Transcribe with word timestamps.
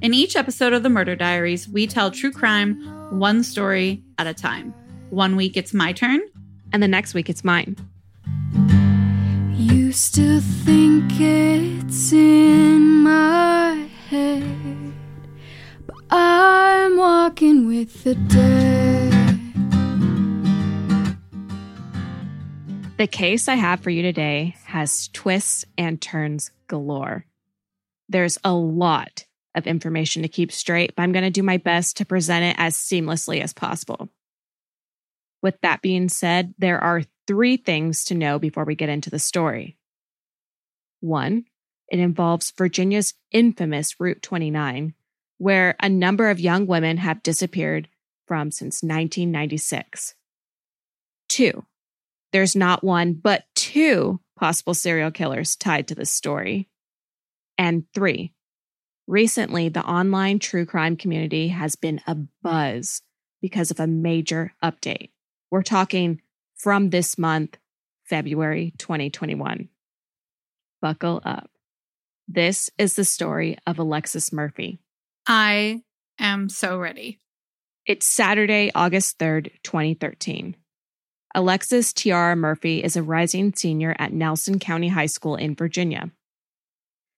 In 0.00 0.14
each 0.14 0.36
episode 0.36 0.72
of 0.72 0.84
the 0.84 0.88
Murder 0.88 1.16
Diaries, 1.16 1.68
we 1.68 1.88
tell 1.88 2.12
true 2.12 2.30
crime 2.30 2.80
one 3.18 3.42
story 3.42 4.00
at 4.16 4.28
a 4.28 4.34
time. 4.34 4.72
One 5.10 5.34
week 5.34 5.56
it's 5.56 5.74
my 5.74 5.92
turn, 5.92 6.20
and 6.72 6.80
the 6.80 6.86
next 6.86 7.14
week 7.14 7.28
it's 7.28 7.42
mine. 7.42 7.74
You 9.54 9.90
still 9.90 10.40
think 10.40 11.10
it's 11.18 12.12
in 12.12 13.02
my 13.02 13.88
head, 14.08 14.94
but 15.84 15.96
I'm 16.10 16.96
walking 16.96 17.66
with 17.66 18.04
the 18.04 18.14
dead. 18.14 19.14
The 22.98 23.08
case 23.08 23.48
I 23.48 23.56
have 23.56 23.80
for 23.80 23.90
you 23.90 24.02
today 24.02 24.54
has 24.66 25.08
twists 25.08 25.64
and 25.76 26.00
turns 26.00 26.52
galore. 26.68 27.26
There's 28.08 28.38
a 28.44 28.52
lot 28.54 29.24
of 29.58 29.66
information 29.66 30.22
to 30.22 30.28
keep 30.28 30.50
straight, 30.50 30.94
but 30.96 31.02
I'm 31.02 31.12
going 31.12 31.24
to 31.24 31.30
do 31.30 31.42
my 31.42 31.58
best 31.58 31.98
to 31.98 32.06
present 32.06 32.44
it 32.44 32.56
as 32.58 32.74
seamlessly 32.74 33.42
as 33.42 33.52
possible. 33.52 34.08
With 35.42 35.60
that 35.60 35.82
being 35.82 36.08
said, 36.08 36.54
there 36.58 36.82
are 36.82 37.02
three 37.26 37.56
things 37.56 38.04
to 38.04 38.14
know 38.14 38.38
before 38.38 38.64
we 38.64 38.74
get 38.74 38.88
into 38.88 39.10
the 39.10 39.18
story. 39.18 39.76
One, 41.00 41.44
it 41.88 41.98
involves 41.98 42.50
Virginia's 42.50 43.14
infamous 43.30 44.00
Route 44.00 44.22
29, 44.22 44.94
where 45.38 45.76
a 45.80 45.88
number 45.88 46.30
of 46.30 46.40
young 46.40 46.66
women 46.66 46.96
have 46.96 47.22
disappeared 47.22 47.88
from 48.26 48.50
since 48.50 48.82
1996. 48.82 50.14
Two, 51.28 51.64
there's 52.32 52.56
not 52.56 52.84
one, 52.84 53.14
but 53.14 53.44
two 53.54 54.20
possible 54.36 54.74
serial 54.74 55.10
killers 55.10 55.56
tied 55.56 55.88
to 55.88 55.94
this 55.94 56.10
story. 56.10 56.68
And 57.56 57.84
three, 57.94 58.32
recently 59.08 59.70
the 59.70 59.84
online 59.84 60.38
true 60.38 60.66
crime 60.66 60.96
community 60.96 61.48
has 61.48 61.74
been 61.74 62.00
a 62.06 62.14
buzz 62.42 63.02
because 63.40 63.70
of 63.70 63.80
a 63.80 63.86
major 63.86 64.52
update. 64.62 65.10
We're 65.50 65.62
talking 65.62 66.20
from 66.56 66.90
this 66.90 67.16
month, 67.16 67.56
February 68.04 68.74
2021. 68.78 69.68
Buckle 70.82 71.22
up. 71.24 71.50
This 72.28 72.68
is 72.76 72.94
the 72.94 73.04
story 73.04 73.56
of 73.66 73.78
Alexis 73.78 74.32
Murphy. 74.32 74.78
I 75.26 75.82
am 76.18 76.50
so 76.50 76.78
ready. 76.78 77.18
It's 77.86 78.06
Saturday, 78.06 78.70
August 78.74 79.18
3rd, 79.18 79.50
2013. 79.62 80.54
Alexis 81.34 81.92
Tiara 81.94 82.36
Murphy 82.36 82.84
is 82.84 82.96
a 82.96 83.02
rising 83.02 83.54
senior 83.54 83.96
at 83.98 84.12
Nelson 84.12 84.58
County 84.58 84.88
High 84.88 85.06
School 85.06 85.36
in 85.36 85.54
Virginia. 85.54 86.10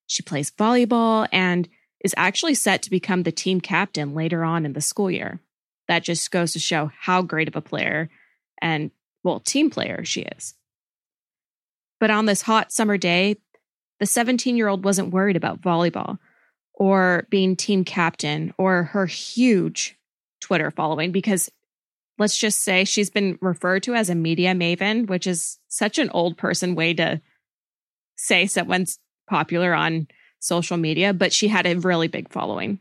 She 0.07 0.23
plays 0.23 0.51
volleyball 0.51 1.29
and 1.33 1.69
is 2.01 2.15
actually 2.17 2.55
set 2.55 2.83
to 2.83 2.91
become 2.91 3.23
the 3.23 3.33
team 3.33 3.61
captain 3.61 4.15
later 4.15 4.45
on 4.45 4.65
in 4.65 4.73
the 4.73 4.81
school 4.81 5.11
year. 5.11 5.41
That 5.89 6.05
just 6.05 6.31
goes 6.31 6.53
to 6.53 6.59
show 6.59 6.91
how 6.99 7.23
great 7.23 7.49
of 7.49 7.57
a 7.57 7.61
player 7.61 8.09
and, 8.63 8.91
well, 9.23 9.41
team 9.41 9.71
player 9.71 10.05
she 10.05 10.23
is. 10.23 10.55
But 11.99 12.11
on 12.11 12.27
this 12.27 12.43
hot 12.43 12.73
summer 12.73 12.97
day, 12.97 13.37
the 13.99 14.07
17 14.07 14.57
year 14.57 14.69
old 14.69 14.85
wasn't 14.85 15.13
worried 15.13 15.37
about 15.37 15.61
volleyball 15.61 16.19
or 16.73 17.27
being 17.29 17.57
team 17.57 17.85
captain 17.85 18.55
or 18.57 18.85
her 18.85 19.07
huge 19.07 19.99
Twitter 20.41 20.71
following 20.71 21.13
because 21.13 21.51
let's 22.19 22.37
just 22.37 22.63
say 22.63 22.85
she's 22.85 23.11
been 23.11 23.39
referred 23.43 23.83
to 23.83 23.95
as 23.95 24.09
a 24.09 24.15
media 24.15 24.55
maven, 24.55 25.07
which 25.07 25.27
is 25.27 25.59
such 25.69 25.99
an 25.99 26.09
old 26.11 26.39
person 26.39 26.75
way 26.75 26.95
to 26.95 27.21
say 28.17 28.47
someone's 28.47 28.99
popular 29.29 29.75
on 29.75 30.09
social 30.41 30.77
media, 30.77 31.13
but 31.13 31.33
she 31.33 31.49
had 31.49 31.67
a 31.67 31.77
really 31.77 32.09
big 32.09 32.29
following. 32.29 32.81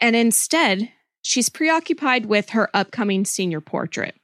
And 0.00 0.14
instead, 0.14 0.90
she's 1.22 1.48
preoccupied 1.48 2.26
with 2.26 2.50
her 2.50 2.68
upcoming 2.74 3.24
senior 3.24 3.60
portrait. 3.60 4.14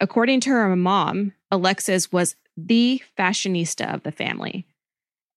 According 0.00 0.40
to 0.40 0.50
her 0.50 0.74
mom, 0.76 1.32
Alexis 1.50 2.12
was 2.12 2.36
the 2.56 3.02
fashionista 3.18 3.94
of 3.94 4.02
the 4.02 4.12
family. 4.12 4.66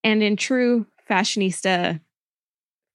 And 0.03 0.22
in 0.22 0.35
true 0.35 0.88
fashionista 1.09 2.01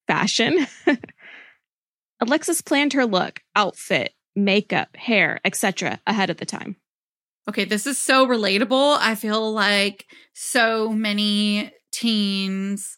fashion, 0.07 0.67
Alexis 2.21 2.61
planned 2.61 2.95
her 2.95 3.07
look, 3.07 3.41
outfit, 3.55 4.13
makeup, 4.35 4.97
hair, 4.97 5.41
etc. 5.45 6.01
ahead 6.07 6.31
of 6.31 6.39
the 6.39 6.47
time. 6.47 6.77
Okay, 7.49 7.65
this 7.65 7.87
is 7.87 7.99
so 7.99 8.27
relatable. 8.27 8.99
I 9.01 9.15
feel 9.15 9.53
like 9.53 10.07
so 10.35 10.91
many 10.91 11.73
teens 11.93 12.98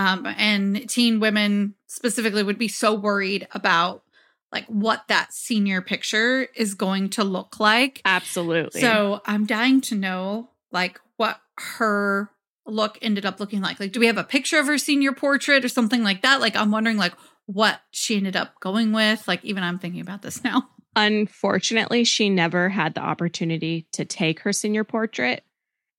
um, 0.00 0.26
and 0.38 0.88
teen 0.88 1.20
women 1.20 1.74
specifically 1.86 2.42
would 2.42 2.58
be 2.58 2.68
so 2.68 2.94
worried 2.94 3.46
about 3.52 4.02
like 4.50 4.64
what 4.64 5.04
that 5.08 5.30
senior 5.30 5.82
picture 5.82 6.48
is 6.56 6.72
going 6.72 7.10
to 7.10 7.22
look 7.22 7.60
like. 7.60 8.00
Absolutely. 8.06 8.80
So 8.80 9.20
I'm 9.26 9.44
dying 9.44 9.82
to 9.82 9.94
know 9.94 10.48
like 10.72 10.98
what 11.18 11.38
her 11.58 12.30
look 12.66 12.98
ended 13.02 13.26
up 13.26 13.40
looking 13.40 13.60
like. 13.60 13.78
Like, 13.78 13.92
do 13.92 14.00
we 14.00 14.06
have 14.06 14.16
a 14.16 14.24
picture 14.24 14.58
of 14.58 14.66
her 14.68 14.78
senior 14.78 15.12
portrait 15.12 15.66
or 15.66 15.68
something 15.68 16.02
like 16.02 16.22
that? 16.22 16.40
Like, 16.40 16.56
I'm 16.56 16.70
wondering 16.70 16.96
like 16.96 17.12
what 17.44 17.78
she 17.90 18.16
ended 18.16 18.36
up 18.36 18.58
going 18.58 18.92
with. 18.92 19.28
Like, 19.28 19.44
even 19.44 19.62
I'm 19.62 19.78
thinking 19.78 20.00
about 20.00 20.22
this 20.22 20.42
now. 20.44 20.70
Unfortunately, 20.96 22.04
she 22.04 22.30
never 22.30 22.70
had 22.70 22.94
the 22.94 23.02
opportunity 23.02 23.86
to 23.92 24.06
take 24.06 24.40
her 24.40 24.52
senior 24.54 24.82
portrait. 24.82 25.44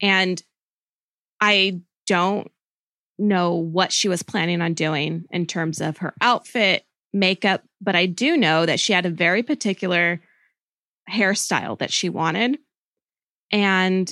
And 0.02 0.42
I 1.40 1.82
don't 2.08 2.52
know 3.18 3.54
what 3.54 3.92
she 3.92 4.08
was 4.08 4.24
planning 4.24 4.62
on 4.62 4.74
doing 4.74 5.26
in 5.32 5.46
terms 5.46 5.82
of 5.82 5.98
her 5.98 6.14
outfit, 6.22 6.84
makeup, 7.14 7.64
but 7.80 7.96
I 7.96 8.06
do 8.06 8.38
know 8.38 8.66
that 8.66 8.80
she 8.80 8.94
had 8.94 9.06
a 9.06 9.10
very 9.10 9.44
particular 9.44 10.22
hairstyle 11.10 11.78
that 11.80 11.92
she 11.92 12.10
wanted. 12.10 12.58
And 13.52 14.12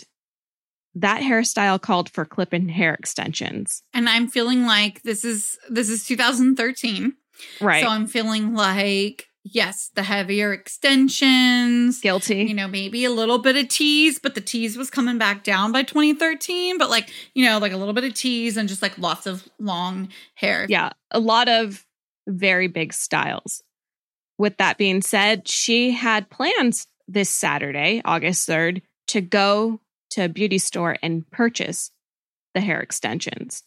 that 0.95 1.21
hairstyle 1.21 1.81
called 1.81 2.09
for 2.09 2.25
clip 2.25 2.51
and 2.53 2.69
hair 2.69 2.93
extensions. 2.93 3.83
And 3.93 4.09
I'm 4.09 4.27
feeling 4.27 4.65
like 4.65 5.01
this 5.03 5.23
is 5.23 5.57
this 5.69 5.89
is 5.89 6.05
2013. 6.05 7.13
Right. 7.61 7.83
So 7.83 7.89
I'm 7.89 8.07
feeling 8.07 8.53
like 8.53 9.28
yes, 9.43 9.91
the 9.95 10.03
heavier 10.03 10.53
extensions. 10.53 11.99
Guilty. 12.01 12.43
You 12.43 12.53
know, 12.53 12.67
maybe 12.67 13.05
a 13.05 13.09
little 13.09 13.37
bit 13.37 13.55
of 13.55 13.67
tease, 13.67 14.19
but 14.19 14.35
the 14.35 14.41
tease 14.41 14.77
was 14.77 14.89
coming 14.89 15.17
back 15.17 15.43
down 15.43 15.71
by 15.71 15.83
2013. 15.83 16.77
But 16.77 16.89
like, 16.89 17.09
you 17.33 17.45
know, 17.45 17.57
like 17.57 17.71
a 17.71 17.77
little 17.77 17.93
bit 17.93 18.03
of 18.03 18.13
tease 18.13 18.57
and 18.57 18.69
just 18.69 18.81
like 18.81 18.97
lots 18.97 19.25
of 19.25 19.47
long 19.59 20.09
hair. 20.35 20.65
Yeah. 20.69 20.91
A 21.11 21.19
lot 21.19 21.47
of 21.49 21.85
very 22.27 22.67
big 22.67 22.93
styles. 22.93 23.63
With 24.37 24.57
that 24.57 24.77
being 24.77 25.01
said, 25.01 25.47
she 25.47 25.91
had 25.91 26.29
plans 26.29 26.87
this 27.07 27.29
Saturday, 27.29 28.01
August 28.05 28.47
3rd, 28.47 28.81
to 29.07 29.21
go 29.21 29.81
to 30.11 30.25
a 30.25 30.29
beauty 30.29 30.57
store 30.57 30.95
and 31.01 31.29
purchase 31.29 31.91
the 32.53 32.61
hair 32.61 32.79
extensions. 32.79 33.63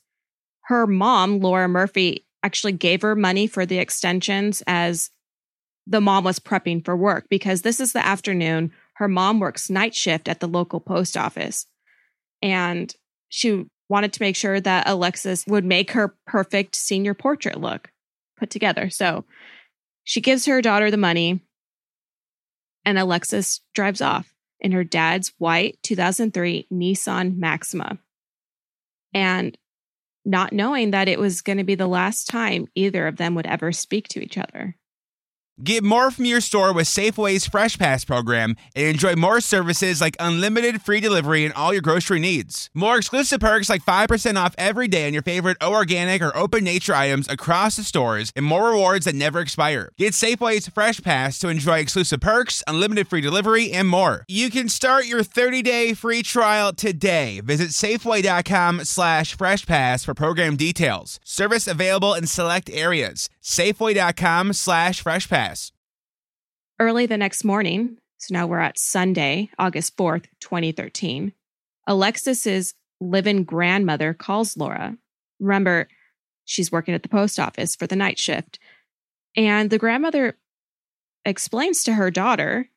Her 0.62 0.86
mom, 0.86 1.40
Laura 1.40 1.68
Murphy, 1.68 2.26
actually 2.42 2.72
gave 2.72 3.02
her 3.02 3.14
money 3.14 3.46
for 3.46 3.66
the 3.66 3.78
extensions 3.78 4.62
as 4.66 5.10
the 5.86 6.00
mom 6.00 6.24
was 6.24 6.38
prepping 6.38 6.84
for 6.84 6.96
work 6.96 7.26
because 7.28 7.62
this 7.62 7.80
is 7.80 7.92
the 7.92 8.04
afternoon. 8.04 8.72
Her 8.94 9.08
mom 9.08 9.40
works 9.40 9.70
night 9.70 9.94
shift 9.94 10.28
at 10.28 10.40
the 10.40 10.48
local 10.48 10.80
post 10.80 11.16
office. 11.16 11.66
And 12.40 12.94
she 13.28 13.66
wanted 13.88 14.12
to 14.12 14.22
make 14.22 14.36
sure 14.36 14.60
that 14.60 14.88
Alexis 14.88 15.46
would 15.46 15.64
make 15.64 15.92
her 15.92 16.16
perfect 16.26 16.74
senior 16.74 17.14
portrait 17.14 17.60
look 17.60 17.90
put 18.38 18.50
together. 18.50 18.90
So 18.90 19.24
She 20.04 20.20
gives 20.20 20.46
her 20.46 20.60
daughter 20.60 20.90
the 20.90 20.96
money, 20.96 21.40
and 22.84 22.98
Alexis 22.98 23.60
drives 23.74 24.00
off 24.00 24.34
in 24.60 24.72
her 24.72 24.84
dad's 24.84 25.32
white 25.38 25.78
2003 25.82 26.66
Nissan 26.72 27.36
Maxima. 27.36 27.98
And 29.14 29.56
not 30.24 30.52
knowing 30.52 30.92
that 30.92 31.08
it 31.08 31.18
was 31.18 31.42
going 31.42 31.58
to 31.58 31.64
be 31.64 31.74
the 31.74 31.86
last 31.86 32.28
time 32.28 32.68
either 32.74 33.06
of 33.06 33.16
them 33.16 33.34
would 33.34 33.46
ever 33.46 33.72
speak 33.72 34.08
to 34.08 34.22
each 34.22 34.38
other. 34.38 34.76
Get 35.62 35.84
more 35.84 36.10
from 36.10 36.24
your 36.24 36.40
store 36.40 36.72
with 36.72 36.86
Safeway's 36.86 37.46
Fresh 37.46 37.78
Pass 37.78 38.06
program 38.06 38.56
and 38.74 38.86
enjoy 38.86 39.14
more 39.16 39.40
services 39.42 40.00
like 40.00 40.16
unlimited 40.18 40.80
free 40.80 40.98
delivery 40.98 41.44
and 41.44 41.52
all 41.52 41.74
your 41.74 41.82
grocery 41.82 42.18
needs. 42.20 42.70
More 42.72 42.96
exclusive 42.96 43.38
perks 43.40 43.68
like 43.68 43.84
5% 43.84 44.36
off 44.36 44.54
every 44.56 44.88
day 44.88 45.06
on 45.06 45.12
your 45.12 45.22
favorite 45.22 45.58
O 45.60 45.74
organic 45.74 46.22
or 46.22 46.34
open 46.34 46.64
nature 46.64 46.94
items 46.94 47.28
across 47.28 47.76
the 47.76 47.84
stores 47.84 48.32
and 48.34 48.46
more 48.46 48.70
rewards 48.70 49.04
that 49.04 49.14
never 49.14 49.40
expire. 49.40 49.90
Get 49.98 50.14
Safeway's 50.14 50.68
Fresh 50.68 51.02
Pass 51.02 51.38
to 51.40 51.48
enjoy 51.48 51.80
exclusive 51.80 52.20
perks, 52.20 52.62
unlimited 52.66 53.08
free 53.08 53.20
delivery, 53.20 53.70
and 53.72 53.86
more. 53.86 54.24
You 54.28 54.48
can 54.50 54.70
start 54.70 55.06
your 55.06 55.20
30-day 55.22 55.92
free 55.92 56.22
trial 56.22 56.72
today. 56.72 57.40
Visit 57.40 57.68
Safeway.com 57.68 58.84
slash 58.84 59.36
Fresh 59.36 59.66
Pass 59.66 60.02
for 60.02 60.14
program 60.14 60.56
details. 60.56 61.20
Service 61.24 61.66
available 61.66 62.14
in 62.14 62.26
select 62.26 62.70
areas. 62.70 63.28
Safeway.com 63.42 64.52
slash 64.52 65.02
Fresh 65.02 65.28
Pass. 65.28 65.72
Early 66.78 67.06
the 67.06 67.16
next 67.16 67.44
morning, 67.44 67.98
so 68.18 68.32
now 68.32 68.46
we're 68.46 68.60
at 68.60 68.78
Sunday, 68.78 69.50
August 69.58 69.96
4th, 69.96 70.26
2013, 70.40 71.32
Alexis's 71.86 72.74
live 73.00 73.26
in 73.26 73.42
grandmother 73.42 74.14
calls 74.14 74.56
Laura. 74.56 74.96
Remember, 75.40 75.88
she's 76.44 76.70
working 76.70 76.94
at 76.94 77.02
the 77.02 77.08
post 77.08 77.40
office 77.40 77.74
for 77.74 77.88
the 77.88 77.96
night 77.96 78.18
shift. 78.18 78.60
And 79.36 79.70
the 79.70 79.78
grandmother 79.78 80.38
explains 81.24 81.82
to 81.84 81.94
her 81.94 82.10
daughter, 82.12 82.68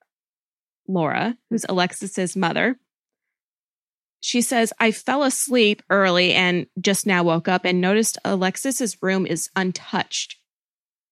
Laura, 0.87 1.37
who's 1.49 1.65
Alexis's 1.69 2.35
mother, 2.35 2.79
she 4.19 4.41
says, 4.41 4.73
I 4.79 4.91
fell 4.91 5.21
asleep 5.21 5.83
early 5.91 6.33
and 6.33 6.65
just 6.81 7.05
now 7.05 7.21
woke 7.21 7.47
up 7.47 7.65
and 7.65 7.79
noticed 7.79 8.17
Alexis's 8.25 8.97
room 9.03 9.27
is 9.27 9.49
untouched 9.55 10.37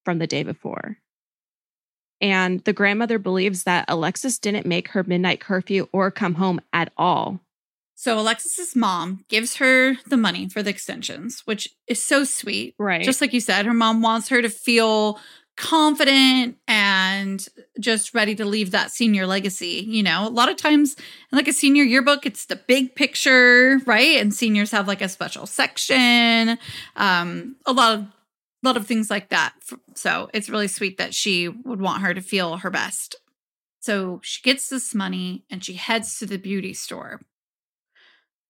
from 0.03 0.19
the 0.19 0.27
day 0.27 0.44
before. 0.44 0.97
And 2.21 2.63
the 2.63 2.73
grandmother 2.73 3.19
believes 3.19 3.63
that 3.63 3.85
Alexis 3.89 4.39
didn't 4.39 4.65
make 4.65 4.89
her 4.89 5.03
midnight 5.03 5.41
curfew 5.41 5.89
or 5.91 6.09
come 6.09 6.35
home 6.35 6.61
at 6.71 6.91
all. 6.95 7.41
So 7.95 8.19
Alexis's 8.19 8.75
mom 8.75 9.23
gives 9.29 9.57
her 9.57 9.95
the 10.07 10.17
money 10.17 10.50
for 10.50 10.63
the 10.63 10.69
extensions, 10.69 11.41
which 11.45 11.69
is 11.88 12.01
so 12.01 12.23
sweet. 12.23 12.75
Right. 12.79 13.03
Just 13.03 13.21
like 13.21 13.33
you 13.33 13.39
said, 13.39 13.65
her 13.65 13.73
mom 13.73 14.01
wants 14.01 14.29
her 14.29 14.41
to 14.41 14.50
feel 14.50 15.19
confident 15.55 16.57
and 16.67 17.47
just 17.79 18.13
ready 18.13 18.35
to 18.35 18.45
leave 18.45 18.71
that 18.71 18.91
senior 18.91 19.27
legacy. 19.27 19.85
You 19.88 20.03
know, 20.03 20.27
a 20.27 20.29
lot 20.29 20.50
of 20.50 20.57
times 20.57 20.95
in 21.31 21.38
like 21.38 21.47
a 21.47 21.53
senior 21.53 21.83
yearbook, 21.83 22.25
it's 22.25 22.45
the 22.45 22.55
big 22.55 22.95
picture, 22.95 23.79
right? 23.85 24.17
And 24.17 24.33
seniors 24.33 24.71
have 24.71 24.88
like 24.88 25.01
a 25.01 25.09
special 25.09 25.45
section. 25.45 26.57
Um, 26.95 27.55
a 27.65 27.73
lot 27.73 28.00
of 28.00 28.05
a 28.63 28.68
lot 28.68 28.77
of 28.77 28.88
things 28.88 29.10
like 29.10 29.30
that. 29.30 29.54
So 29.95 30.30
it's 30.33 30.50
really 30.50 30.68
sweet 30.68 30.98
that 30.98 31.13
she 31.13 31.48
would 31.48 31.81
want 31.81 32.01
her 32.01 32.13
to 32.13 32.21
feel 32.21 32.57
her 32.57 32.69
best. 32.69 33.15
So 33.80 34.21
she 34.24 34.42
gets 34.42 34.69
this 34.69 34.95
money 34.95 35.44
and 35.50 35.63
she 35.63 35.74
heads 35.74 36.18
to 36.19 36.25
the 36.25 36.38
beauty 36.38 36.74
store. 36.74 37.19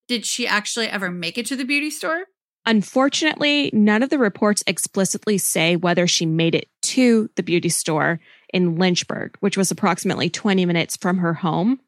Did 0.07 0.25
she 0.25 0.45
actually 0.45 0.88
ever 0.88 1.10
make 1.10 1.38
it 1.38 1.45
to 1.48 1.56
the 1.56 1.65
beauty 1.65 1.89
store? 1.89 2.25
Unfortunately, 2.65 3.69
none 3.74 4.04
of 4.04 4.10
the 4.10 4.19
reports 4.19 4.63
explicitly 4.68 5.38
say 5.38 5.75
whether 5.75 6.07
she 6.07 6.25
made 6.25 6.56
it 6.56 6.69
to 6.81 7.30
the 7.36 7.44
beauty 7.44 7.69
store 7.69 8.19
in 8.54 8.77
Lynchburg, 8.77 9.36
which 9.39 9.57
was 9.57 9.71
approximately 9.71 10.30
20 10.30 10.65
minutes 10.65 10.95
from 10.95 11.18
her 11.18 11.33
home. 11.33 11.80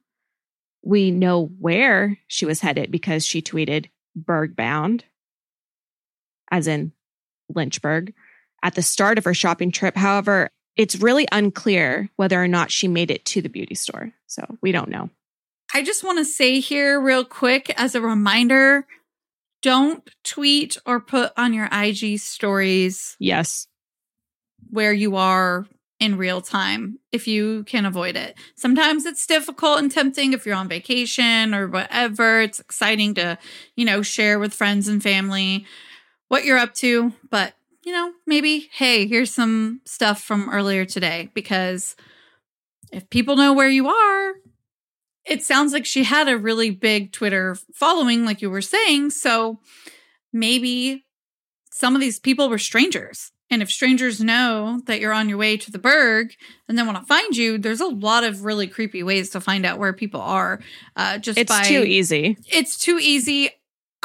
We 0.84 1.12
know 1.12 1.46
where 1.60 2.18
she 2.28 2.46
was 2.46 2.60
headed 2.60 2.92
because 2.92 3.26
she 3.26 3.42
tweeted 3.42 3.90
Burgbound, 4.20 5.04
as 6.52 6.68
in 6.68 6.92
Lynchburg, 7.54 8.14
at 8.64 8.76
the 8.76 8.82
start 8.82 9.18
of 9.18 9.26
her 9.26 9.34
shopping 9.34 9.72
trip. 9.72 9.96
However, 9.96 10.50
it's 10.76 10.98
really 10.98 11.28
unclear 11.32 12.10
whether 12.16 12.42
or 12.42 12.48
not 12.48 12.72
she 12.72 12.88
made 12.88 13.12
it 13.12 13.26
to 13.26 13.42
the 13.42 13.50
beauty 13.50 13.76
store. 13.76 14.12
So 14.28 14.58
we 14.62 14.72
don't 14.72 14.90
know. 14.90 15.10
I 15.74 15.84
just 15.84 16.04
want 16.04 16.20
to 16.20 16.26
say 16.26 16.60
here, 16.60 17.00
real 17.00 17.26
quick, 17.26 17.74
as 17.78 17.96
a 17.96 18.02
reminder 18.02 18.86
don't 19.62 20.08
tweet 20.24 20.78
or 20.86 21.00
put 21.00 21.32
on 21.38 21.52
your 21.52 21.68
IG 21.72 22.20
stories. 22.20 23.16
Yes. 23.20 23.68
Where 24.70 24.94
you 24.94 25.16
are 25.16 25.66
in 26.00 26.18
real 26.18 26.42
time 26.42 27.00
if 27.12 27.28
you 27.28 27.64
can 27.64 27.86
avoid 27.86 28.16
it. 28.16 28.38
Sometimes 28.56 29.06
it's 29.06 29.26
difficult 29.26 29.80
and 29.80 29.92
tempting 29.92 30.34
if 30.34 30.46
you're 30.46 30.56
on 30.56 30.68
vacation 30.68 31.56
or 31.56 31.68
whatever. 31.68 32.42
It's 32.42 32.60
exciting 32.60 33.16
to, 33.16 33.40
you 33.76 33.86
know, 33.86 34.04
share 34.04 34.38
with 34.38 34.54
friends 34.54 34.88
and 34.88 35.02
family 35.02 35.66
what 36.28 36.46
you're 36.46 36.58
up 36.58 36.74
to, 36.76 37.14
but 37.30 37.54
you 37.84 37.92
know, 37.92 38.12
maybe, 38.26 38.70
hey, 38.74 39.08
here's 39.08 39.32
some 39.32 39.82
stuff 39.86 40.22
from 40.22 40.50
earlier 40.50 40.86
today 40.86 41.30
because 41.36 41.96
if 42.92 43.10
people 43.10 43.36
know 43.36 43.54
where 43.54 43.70
you 43.70 43.88
are, 43.88 44.34
it 45.24 45.44
sounds 45.44 45.72
like 45.72 45.86
she 45.86 46.04
had 46.04 46.28
a 46.28 46.38
really 46.38 46.72
big 46.72 47.12
Twitter 47.12 47.56
following, 47.74 48.26
like 48.26 48.42
you 48.42 48.50
were 48.50 48.62
saying. 48.62 49.12
So 49.12 49.60
maybe 50.34 51.06
some 51.72 51.96
of 51.96 52.02
these 52.02 52.20
people 52.20 52.50
were 52.50 52.58
strangers. 52.58 53.32
And 53.52 53.62
if 53.62 53.70
strangers 53.70 54.20
know 54.20 54.82
that 54.88 55.00
you're 55.00 55.14
on 55.14 55.30
your 55.30 55.38
way 55.38 55.56
to 55.56 55.72
the 55.72 55.78
Burg 55.78 56.34
and 56.68 56.78
then 56.78 56.88
want 56.88 56.98
to 57.00 57.06
find 57.06 57.38
you, 57.38 57.60
there's 57.60 57.82
a 57.82 57.86
lot 57.86 58.24
of 58.24 58.44
really 58.44 58.66
creepy 58.66 59.04
ways 59.04 59.30
to 59.32 59.42
find 59.42 59.66
out 59.66 59.78
where 59.78 59.94
people 59.94 60.22
are. 60.22 60.60
Uh, 60.96 61.20
just 61.20 61.38
it's 61.38 61.52
by, 61.52 61.64
too 61.64 61.84
easy. 61.84 62.38
It's 62.48 62.78
too 62.78 62.98
easy. 63.00 63.52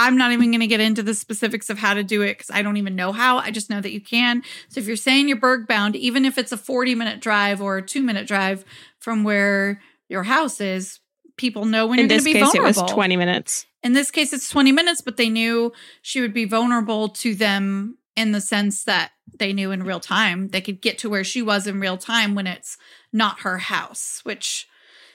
I'm 0.03 0.17
not 0.17 0.33
even 0.33 0.51
going 0.51 0.61
to 0.61 0.67
get 0.67 0.81
into 0.81 1.03
the 1.03 1.15
specifics 1.15 1.69
of 1.69 1.77
how 1.79 1.93
to 1.93 2.03
do 2.03 2.23
it 2.23 2.39
because 2.39 2.51
I 2.51 2.63
don't 2.63 2.79
even 2.79 2.97
know 2.97 3.13
how. 3.13 3.37
I 3.37 3.51
just 3.51 3.69
know 3.69 3.83
that 3.83 3.93
you 3.93 4.01
can. 4.01 4.43
So 4.71 4.81
if 4.81 4.87
you're 4.87 4.97
saying 4.97 5.29
you're 5.29 5.37
Burg 5.39 5.67
bound, 5.67 5.95
even 5.95 6.25
if 6.25 6.39
it's 6.39 6.53
a 6.53 6.57
40 6.57 6.95
minute 6.95 7.21
drive 7.21 7.61
or 7.61 7.77
a 7.77 7.83
two 7.83 8.03
minute 8.03 8.27
drive 8.27 8.65
from 8.99 9.25
where 9.25 9.83
your 10.09 10.23
house 10.23 10.59
is, 10.61 11.01
people 11.37 11.67
know 11.67 11.87
when 11.87 11.99
In 11.99 12.05
you're 12.05 12.09
going 12.09 12.17
this 12.17 12.25
to 12.25 12.31
be 12.31 12.33
case, 12.33 12.43
vulnerable. 12.53 12.81
it 12.81 12.83
was 12.85 12.93
20 12.93 13.17
minutes. 13.17 13.67
In 13.83 13.93
this 13.93 14.11
case, 14.11 14.33
it's 14.33 14.49
20 14.49 14.73
minutes, 14.73 15.03
but 15.03 15.19
they 15.19 15.29
knew 15.29 15.73
she 16.01 16.21
would 16.23 16.33
be 16.35 16.47
vulnerable 16.47 17.11
to 17.11 17.35
them 17.35 17.99
in 18.17 18.33
the 18.33 18.41
sense 18.41 18.85
that 18.85 19.13
they 19.39 19.53
knew 19.53 19.71
in 19.71 19.83
real 19.83 20.01
time 20.01 20.49
they 20.49 20.61
could 20.61 20.81
get 20.81 20.99
to 20.99 21.11
where 21.11 21.25
she 21.25 21.43
was 21.43 21.67
in 21.67 21.79
real 21.79 21.97
time 21.99 22.35
when 22.35 22.47
it's 22.47 22.77
not 23.13 23.41
her 23.41 23.59
house, 23.59 24.21
which 24.23 24.67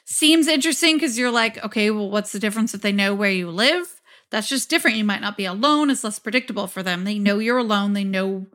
seems 0.06 0.48
interesting 0.48 0.96
because 0.96 1.18
you're 1.18 1.32
like, 1.32 1.64
okay, 1.66 1.90
well, 1.92 2.10
what's 2.10 2.32
the 2.32 2.40
difference 2.40 2.74
if 2.76 2.82
they 2.82 2.92
know 2.92 3.14
where 3.16 3.32
you 3.32 3.50
live? 3.50 4.02
That's 4.32 4.50
just 4.50 4.70
different. 4.70 4.98
You 4.98 5.04
might 5.04 5.22
not 5.22 5.38
be 5.38 5.46
alone. 5.46 5.90
It's 5.90 6.04
less 6.04 6.20
predictable 6.20 6.68
for 6.68 6.84
them. 6.84 7.04
They 7.04 7.20
know 7.20 7.40
you're 7.40 7.58
alone. 7.58 7.94
They 7.94 8.04
know 8.04 8.48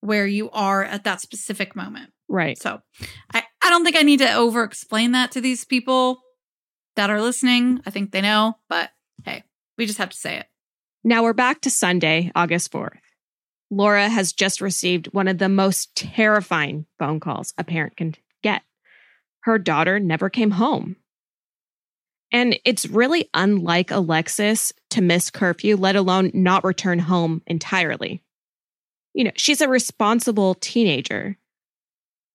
where 0.00 0.26
you 0.26 0.50
are 0.50 0.84
at 0.84 1.04
that 1.04 1.20
specific 1.20 1.74
moment. 1.74 2.10
Right. 2.28 2.58
So 2.58 2.80
I, 3.32 3.42
I 3.62 3.70
don't 3.70 3.84
think 3.84 3.96
I 3.96 4.02
need 4.02 4.18
to 4.18 4.32
over 4.34 4.62
explain 4.62 5.12
that 5.12 5.32
to 5.32 5.40
these 5.40 5.64
people 5.64 6.20
that 6.96 7.10
are 7.10 7.20
listening. 7.20 7.80
I 7.86 7.90
think 7.90 8.12
they 8.12 8.20
know, 8.20 8.56
but 8.68 8.90
hey, 9.24 9.44
we 9.76 9.86
just 9.86 9.98
have 9.98 10.10
to 10.10 10.16
say 10.16 10.38
it. 10.38 10.46
Now 11.04 11.22
we're 11.22 11.32
back 11.32 11.60
to 11.62 11.70
Sunday, 11.70 12.32
August 12.34 12.72
4th. 12.72 12.98
Laura 13.70 14.08
has 14.08 14.32
just 14.32 14.60
received 14.60 15.08
one 15.12 15.28
of 15.28 15.38
the 15.38 15.48
most 15.48 15.94
terrifying 15.96 16.86
phone 16.98 17.20
calls 17.20 17.52
a 17.58 17.64
parent 17.64 17.96
can 17.96 18.14
get. 18.42 18.62
Her 19.40 19.58
daughter 19.58 19.98
never 19.98 20.30
came 20.30 20.52
home. 20.52 20.96
And 22.32 22.58
it's 22.64 22.86
really 22.86 23.28
unlike 23.34 23.90
Alexis 23.90 24.72
to 24.90 25.00
miss 25.00 25.30
curfew, 25.30 25.76
let 25.76 25.96
alone 25.96 26.30
not 26.34 26.64
return 26.64 26.98
home 26.98 27.42
entirely. 27.46 28.22
You 29.14 29.24
know, 29.24 29.30
she's 29.36 29.60
a 29.60 29.68
responsible 29.68 30.54
teenager 30.54 31.38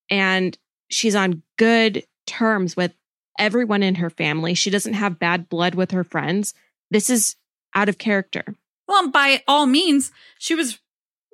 and 0.10 0.58
she's 0.90 1.16
on 1.16 1.44
good 1.58 2.04
terms 2.26 2.76
with 2.76 2.94
everyone 3.38 3.84
in 3.84 3.96
her 3.96 4.10
family. 4.10 4.54
She 4.54 4.70
doesn't 4.70 4.94
have 4.94 5.20
bad 5.20 5.50
blood 5.50 5.76
with 5.76 5.92
her 5.92 6.04
friends. 6.04 6.54
This 6.90 7.10
is 7.10 7.36
out 7.76 7.90
of 7.90 7.98
character. 7.98 8.56
Well, 8.88 9.10
by 9.10 9.44
all 9.48 9.66
means, 9.68 10.12
she 10.40 10.56
was 10.56 10.80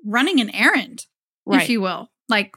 running 0.06 0.40
an 0.40 0.50
errand, 0.54 1.06
Right. 1.46 1.64
if 1.64 1.70
you 1.70 1.82
will. 1.82 2.12
Like 2.30 2.56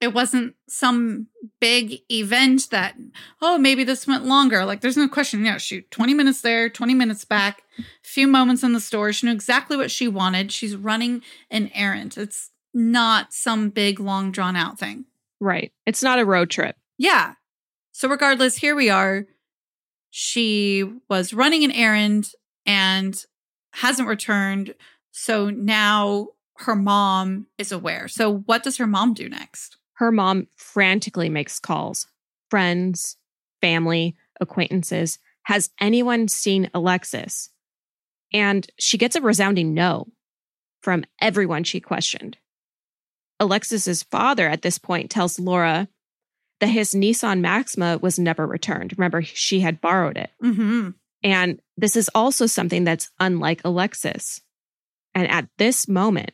it 0.00 0.14
wasn't 0.14 0.54
some 0.68 1.26
big 1.60 2.00
event 2.10 2.70
that, 2.70 2.94
oh, 3.42 3.58
maybe 3.58 3.84
this 3.84 4.06
went 4.06 4.24
longer. 4.24 4.64
Like 4.64 4.80
there's 4.80 4.96
no 4.96 5.08
question. 5.08 5.44
Yeah, 5.44 5.58
shoot, 5.58 5.90
20 5.90 6.14
minutes 6.14 6.40
there, 6.40 6.70
20 6.70 6.94
minutes 6.94 7.24
back, 7.24 7.62
a 7.78 7.82
few 8.02 8.26
moments 8.26 8.62
in 8.62 8.72
the 8.72 8.80
store. 8.80 9.12
She 9.12 9.26
knew 9.26 9.32
exactly 9.32 9.76
what 9.76 9.90
she 9.90 10.08
wanted. 10.08 10.52
She's 10.52 10.74
running 10.74 11.22
an 11.50 11.70
errand. 11.74 12.16
It's 12.16 12.50
not 12.72 13.32
some 13.32 13.68
big, 13.70 14.00
long, 14.00 14.30
drawn 14.32 14.56
out 14.56 14.78
thing. 14.78 15.04
Right. 15.40 15.72
It's 15.86 16.02
not 16.02 16.18
a 16.18 16.24
road 16.24 16.50
trip. 16.50 16.76
Yeah. 16.98 17.34
So, 17.92 18.08
regardless, 18.08 18.56
here 18.56 18.74
we 18.74 18.88
are. 18.88 19.26
She 20.10 20.84
was 21.08 21.32
running 21.32 21.64
an 21.64 21.72
errand 21.72 22.30
and 22.66 23.22
hasn't 23.72 24.08
returned. 24.08 24.74
So 25.12 25.50
now 25.50 26.28
her 26.58 26.76
mom 26.76 27.46
is 27.58 27.72
aware. 27.72 28.08
So, 28.08 28.38
what 28.46 28.62
does 28.62 28.76
her 28.78 28.86
mom 28.86 29.14
do 29.14 29.28
next? 29.28 29.76
Her 30.00 30.10
mom 30.10 30.48
frantically 30.56 31.28
makes 31.28 31.60
calls 31.60 32.06
friends, 32.48 33.18
family, 33.60 34.16
acquaintances. 34.40 35.18
Has 35.42 35.70
anyone 35.78 36.26
seen 36.26 36.70
Alexis? 36.72 37.50
And 38.32 38.66
she 38.78 38.96
gets 38.96 39.14
a 39.14 39.20
resounding 39.20 39.74
no 39.74 40.08
from 40.82 41.04
everyone 41.20 41.64
she 41.64 41.80
questioned. 41.80 42.38
Alexis's 43.38 44.02
father 44.02 44.48
at 44.48 44.62
this 44.62 44.78
point 44.78 45.10
tells 45.10 45.38
Laura 45.38 45.86
that 46.60 46.68
his 46.68 46.94
Nissan 46.94 47.40
Maxima 47.40 47.98
was 47.98 48.18
never 48.18 48.46
returned. 48.46 48.94
Remember, 48.96 49.20
she 49.22 49.60
had 49.60 49.82
borrowed 49.82 50.16
it. 50.16 50.30
Mm-hmm. 50.42 50.90
And 51.22 51.60
this 51.76 51.94
is 51.94 52.10
also 52.14 52.46
something 52.46 52.84
that's 52.84 53.10
unlike 53.20 53.60
Alexis. 53.64 54.40
And 55.14 55.30
at 55.30 55.48
this 55.58 55.88
moment, 55.88 56.30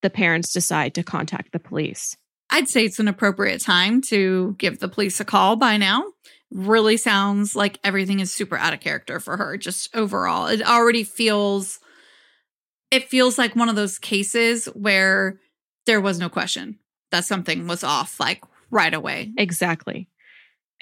the 0.00 0.10
parents 0.10 0.54
decide 0.54 0.94
to 0.94 1.02
contact 1.02 1.52
the 1.52 1.58
police. 1.58 2.16
I'd 2.52 2.68
say 2.68 2.84
it's 2.84 3.00
an 3.00 3.08
appropriate 3.08 3.62
time 3.62 4.02
to 4.02 4.54
give 4.58 4.78
the 4.78 4.88
police 4.88 5.18
a 5.20 5.24
call 5.24 5.56
by 5.56 5.78
now. 5.78 6.04
Really 6.50 6.98
sounds 6.98 7.56
like 7.56 7.80
everything 7.82 8.20
is 8.20 8.32
super 8.32 8.58
out 8.58 8.74
of 8.74 8.80
character 8.80 9.18
for 9.18 9.38
her, 9.38 9.56
just 9.56 9.94
overall. 9.96 10.48
It 10.48 10.62
already 10.62 11.02
feels 11.02 11.80
it 12.90 13.08
feels 13.08 13.38
like 13.38 13.56
one 13.56 13.70
of 13.70 13.74
those 13.74 13.98
cases 13.98 14.66
where 14.66 15.40
there 15.86 16.00
was 16.00 16.18
no 16.18 16.28
question 16.28 16.78
that 17.10 17.24
something 17.24 17.66
was 17.66 17.82
off 17.82 18.20
like 18.20 18.42
right 18.70 18.92
away. 18.92 19.32
Exactly. 19.38 20.08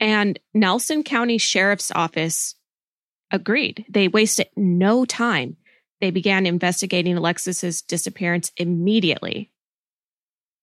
And 0.01 0.41
Nelson 0.53 1.05
County 1.05 1.39
Sheriff's 1.39 1.93
Office 1.95 2.57
agreed. 3.31 3.85
They 3.89 4.09
wasted 4.09 4.49
no 4.57 5.05
time. 5.05 5.57
They 6.01 6.11
began 6.11 6.47
investigating 6.47 7.17
Alexis's 7.17 7.83
disappearance 7.83 8.51
immediately. 8.57 9.50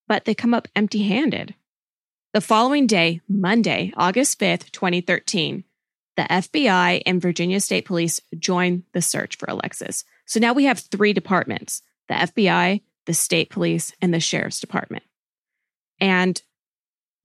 But 0.08 0.26
they 0.26 0.36
come 0.36 0.54
up 0.54 0.68
empty 0.76 1.04
handed. 1.04 1.56
The 2.34 2.42
following 2.42 2.88
day, 2.88 3.22
Monday, 3.28 3.94
August 3.98 4.40
5th, 4.40 4.72
2013, 4.72 5.64
the 6.18 6.24
FBI 6.24 7.04
and 7.06 7.22
Virginia 7.22 7.60
State 7.60 7.86
Police 7.86 8.20
join 8.38 8.84
the 8.94 9.02
search 9.02 9.38
for 9.38 9.46
Alexis. 9.50 10.04
So 10.26 10.40
now 10.40 10.54
we 10.54 10.66
have 10.66 10.80
three 10.80 11.14
departments 11.14 11.82
the 12.08 12.16
FBI, 12.16 12.82
the 13.06 13.14
state 13.14 13.50
police, 13.50 13.94
and 14.02 14.14
the 14.14 14.20
sheriff's 14.20 14.60
department. 14.60 15.04
And 16.00 16.42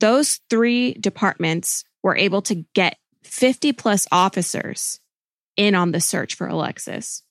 those 0.00 0.40
three 0.50 0.94
departments 0.94 1.84
were 2.02 2.16
able 2.16 2.42
to 2.42 2.64
get 2.74 2.98
50 3.22 3.72
plus 3.72 4.06
officers 4.10 4.98
in 5.56 5.74
on 5.74 5.92
the 5.92 6.00
search 6.00 6.34
for 6.34 6.48
Alexis. 6.48 7.22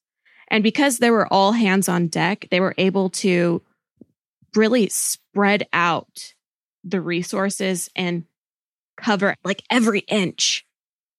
And 0.47 0.63
because 0.63 0.97
they 0.97 1.11
were 1.11 1.31
all 1.31 1.51
hands 1.51 1.89
on 1.89 2.07
deck, 2.07 2.47
they 2.51 2.59
were 2.59 2.75
able 2.77 3.09
to 3.09 3.61
really 4.55 4.89
spread 4.89 5.67
out 5.73 6.33
the 6.83 7.01
resources 7.01 7.89
and 7.95 8.25
cover 8.97 9.35
like 9.43 9.63
every 9.69 9.99
inch 10.01 10.65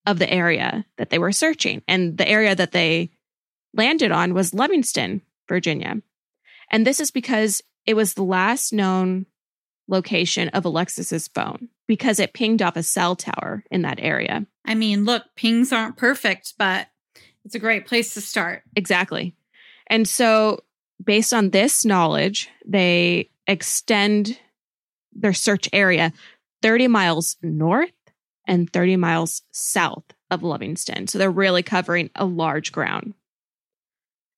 of 0.07 0.19
the 0.19 0.31
area 0.31 0.85
that 0.99 1.11
they 1.11 1.19
were 1.19 1.33
searching. 1.33 1.83
And 1.87 2.19
the 2.19 2.29
area 2.29 2.55
that 2.55 2.73
they 2.73 3.11
landed 3.75 4.13
on 4.13 4.35
was 4.35 4.51
Lovingston, 4.51 5.23
Virginia. 5.49 5.97
And 6.71 6.87
this 6.87 7.01
is 7.01 7.11
because 7.11 7.63
it 7.87 7.95
was 7.95 8.15
the 8.15 8.25
last 8.25 8.73
known 8.73 9.27
location 9.89 10.49
of 10.51 10.65
Alexis's 10.65 11.29
phone 11.29 11.69
because 11.87 12.19
it 12.19 12.33
pinged 12.33 12.63
off 12.63 12.77
a 12.77 12.83
cell 12.83 13.17
tower 13.17 13.65
in 13.71 13.83
that 13.83 13.99
area. 14.01 14.47
I 14.65 14.75
mean, 14.75 15.05
look, 15.05 15.25
pings 15.37 15.73
aren't 15.73 15.97
perfect, 15.97 16.55
but 16.59 16.89
it's 17.45 17.55
a 17.55 17.61
great 17.61 17.87
place 17.87 18.15
to 18.15 18.21
start. 18.21 18.63
Exactly. 18.77 19.35
And 19.89 20.09
so, 20.09 20.61
based 21.03 21.33
on 21.33 21.51
this 21.51 21.85
knowledge, 21.85 22.49
they 22.67 23.31
extend 23.47 24.39
their 25.13 25.33
search 25.33 25.69
area 25.73 26.13
30 26.63 26.89
miles 26.89 27.37
north 27.43 27.91
and 28.47 28.73
30 28.73 28.97
miles 28.97 29.43
south 29.53 30.05
of 30.31 30.41
Lovingston. 30.41 31.09
So, 31.09 31.19
they're 31.19 31.31
really 31.31 31.63
covering 31.63 32.11
a 32.15 32.25
large 32.25 32.73
ground. 32.73 33.15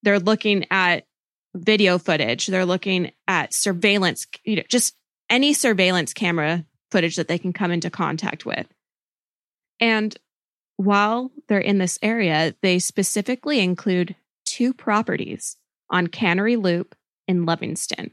They're 0.02 0.21
looking 0.21 0.66
at 0.71 1.06
video 1.54 1.99
footage, 1.99 2.47
they're 2.47 2.66
looking 2.66 3.12
at 3.28 3.54
surveillance, 3.54 4.26
you 4.44 4.56
know, 4.56 4.62
just 4.68 4.97
any 5.30 5.52
surveillance 5.52 6.12
camera 6.12 6.64
footage 6.90 7.16
that 7.16 7.28
they 7.28 7.38
can 7.38 7.52
come 7.52 7.71
into 7.71 7.90
contact 7.90 8.44
with. 8.44 8.66
And 9.80 10.16
while 10.76 11.30
they're 11.49 11.59
in 11.59 11.78
this 11.78 11.99
area, 12.02 12.54
they 12.61 12.78
specifically 12.78 13.61
include 13.61 14.16
two 14.44 14.75
properties 14.75 15.56
on 15.95 16.09
Cannery 16.09 16.57
Loop 16.57 16.97
in 17.29 17.47
Lovingston. 17.47 18.11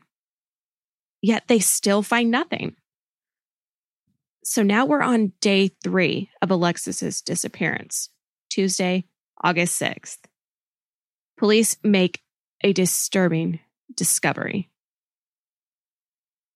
Yet 1.22 1.48
they 1.48 1.60
still 1.60 2.04
find 2.04 2.30
nothing. 2.30 2.76
So 4.44 4.62
now 4.62 4.86
we're 4.86 5.02
on 5.02 5.34
day 5.42 5.72
three 5.84 6.30
of 6.44 6.52
Alexis's 6.52 7.22
disappearance, 7.22 8.10
Tuesday, 8.50 9.06
August 9.44 9.82
6th. 9.82 10.20
Police 11.38 11.76
make 11.84 12.22
a 12.64 12.72
disturbing 12.72 13.60
discovery. 13.96 14.70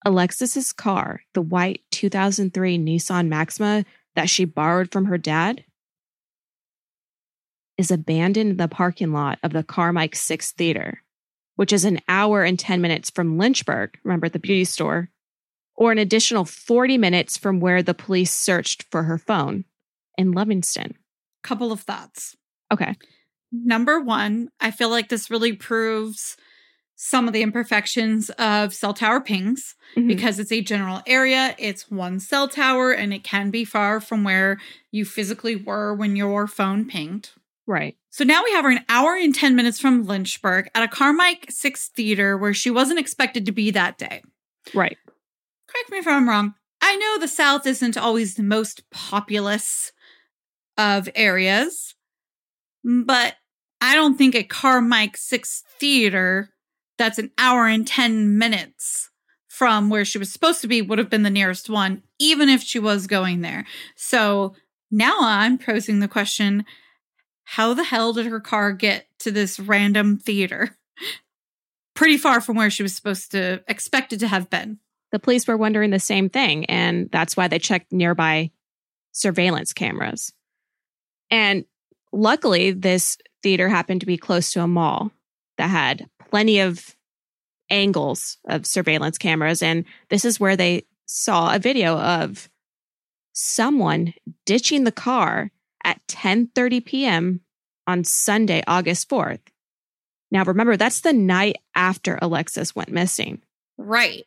Alexis's 0.05 0.73
car, 0.73 1.21
the 1.33 1.41
white 1.41 1.81
2003 1.91 2.77
Nissan 2.77 3.27
Maxima 3.27 3.83
that 4.15 4.29
she 4.29 4.45
borrowed 4.45 4.91
from 4.91 5.05
her 5.05 5.17
dad, 5.17 5.63
is 7.79 7.89
abandoned 7.89 8.51
in 8.51 8.57
the 8.57 8.67
parking 8.67 9.11
lot 9.11 9.39
of 9.41 9.51
the 9.53 9.63
Carmike 9.63 10.15
6 10.15 10.51
Theater, 10.51 11.01
which 11.55 11.73
is 11.73 11.85
an 11.85 11.99
hour 12.07 12.43
and 12.43 12.57
10 12.59 12.81
minutes 12.81 13.09
from 13.09 13.37
Lynchburg, 13.37 13.97
remember 14.03 14.29
the 14.29 14.39
beauty 14.39 14.65
store, 14.65 15.09
or 15.75 15.91
an 15.91 15.97
additional 15.97 16.45
40 16.45 16.97
minutes 16.97 17.37
from 17.37 17.59
where 17.59 17.83
the 17.83 17.93
police 17.93 18.31
searched 18.33 18.83
for 18.91 19.03
her 19.03 19.17
phone 19.17 19.65
in 20.17 20.33
Lovingston. 20.33 20.93
Couple 21.43 21.71
of 21.71 21.81
thoughts. 21.81 22.35
Okay. 22.71 22.95
Number 23.51 23.99
one, 23.99 24.49
I 24.59 24.71
feel 24.71 24.89
like 24.89 25.09
this 25.09 25.29
really 25.29 25.53
proves 25.53 26.35
some 26.97 27.27
of 27.27 27.33
the 27.33 27.41
imperfections 27.41 28.29
of 28.31 28.73
cell 28.73 28.93
tower 28.93 29.19
pings 29.19 29.75
Mhm. 29.97 30.07
because 30.07 30.39
it's 30.39 30.51
a 30.51 30.61
general 30.61 31.01
area, 31.05 31.53
it's 31.59 31.91
one 31.91 32.19
cell 32.21 32.47
tower, 32.47 32.91
and 32.91 33.13
it 33.13 33.23
can 33.23 33.51
be 33.51 33.65
far 33.65 33.99
from 33.99 34.23
where 34.23 34.57
you 34.91 35.03
physically 35.03 35.57
were 35.57 35.93
when 35.93 36.15
your 36.15 36.47
phone 36.47 36.85
pinged. 36.85 37.31
Right. 37.67 37.97
So 38.15 38.23
now 38.23 38.45
we 38.45 38.53
have 38.53 38.63
her 38.63 38.71
an 38.71 38.85
hour 38.87 39.17
and 39.17 39.35
10 39.35 39.57
minutes 39.57 39.77
from 39.77 40.05
Lynchburg 40.05 40.69
at 40.73 40.83
a 40.83 40.87
Carmike 40.87 41.51
6 41.51 41.89
theater 41.89 42.37
where 42.37 42.53
she 42.53 42.71
wasn't 42.71 42.97
expected 42.97 43.45
to 43.45 43.51
be 43.51 43.71
that 43.71 43.97
day. 43.97 44.23
Right. 44.73 44.97
Correct 45.67 45.91
me 45.91 45.97
if 45.97 46.07
I'm 46.07 46.29
wrong. 46.29 46.53
I 46.81 46.95
know 46.95 47.19
the 47.19 47.27
South 47.27 47.67
isn't 47.67 47.97
always 47.97 48.35
the 48.35 48.43
most 48.43 48.89
populous 48.89 49.91
of 50.77 51.09
areas, 51.13 51.93
but 52.85 53.35
I 53.81 53.95
don't 53.95 54.17
think 54.17 54.33
a 54.33 54.45
Carmike 54.45 55.17
6 55.17 55.65
theater 55.77 56.51
that's 56.97 57.19
an 57.19 57.31
hour 57.37 57.67
and 57.67 57.85
10 57.85 58.37
minutes 58.37 59.09
from 59.49 59.89
where 59.89 60.05
she 60.05 60.19
was 60.19 60.31
supposed 60.31 60.61
to 60.61 60.69
be 60.69 60.81
would 60.81 60.99
have 60.99 61.09
been 61.09 61.23
the 61.23 61.29
nearest 61.29 61.69
one, 61.69 62.01
even 62.19 62.47
if 62.47 62.63
she 62.63 62.79
was 62.79 63.07
going 63.07 63.41
there. 63.41 63.65
So 63.97 64.55
now 64.89 65.17
I'm 65.19 65.57
posing 65.57 65.99
the 65.99 66.07
question 66.07 66.63
how 67.45 67.73
the 67.73 67.83
hell 67.83 68.13
did 68.13 68.25
her 68.25 68.39
car 68.39 68.73
get 68.73 69.07
to 69.19 69.31
this 69.31 69.59
random 69.59 70.17
theater? 70.17 70.77
Pretty 71.95 72.17
far 72.17 72.41
from 72.41 72.57
where 72.57 72.69
she 72.69 72.83
was 72.83 72.95
supposed 72.95 73.31
to, 73.31 73.63
expected 73.67 74.19
to 74.19 74.27
have 74.27 74.49
been. 74.49 74.79
The 75.11 75.19
police 75.19 75.47
were 75.47 75.55
wondering 75.55 75.91
the 75.91 75.99
same 75.99 76.29
thing, 76.29 76.65
and 76.65 77.09
that's 77.11 77.37
why 77.37 77.47
they 77.47 77.59
checked 77.59 77.93
nearby 77.93 78.51
surveillance 79.13 79.71
cameras. 79.71 80.33
And 81.31 81.65
luckily, 82.11 82.71
this 82.71 83.17
theater 83.41 83.69
happened 83.69 84.01
to 84.01 84.07
be 84.07 84.17
close 84.17 84.51
to 84.51 84.61
a 84.61 84.67
mall 84.67 85.11
that 85.57 85.69
had 85.69 86.09
plenty 86.29 86.59
of 86.59 86.95
angles 87.69 88.37
of 88.47 88.65
surveillance 88.65 89.17
cameras. 89.17 89.63
And 89.63 89.85
this 90.09 90.25
is 90.25 90.39
where 90.39 90.57
they 90.57 90.85
saw 91.05 91.53
a 91.53 91.59
video 91.59 91.97
of 91.97 92.49
someone 93.33 94.13
ditching 94.45 94.83
the 94.83 94.91
car 94.91 95.51
at 95.85 96.05
10:30 96.07 96.83
p.m. 96.83 97.41
on 97.87 98.03
Sunday, 98.03 98.61
August 98.67 99.07
4th. 99.09 99.39
Now 100.31 100.43
remember, 100.43 100.75
that's 100.75 100.99
the 100.99 101.13
night 101.13 101.57
after 101.75 102.19
Alexis 102.21 102.75
went 102.75 102.89
missing. 102.89 103.41
Right. 103.77 104.25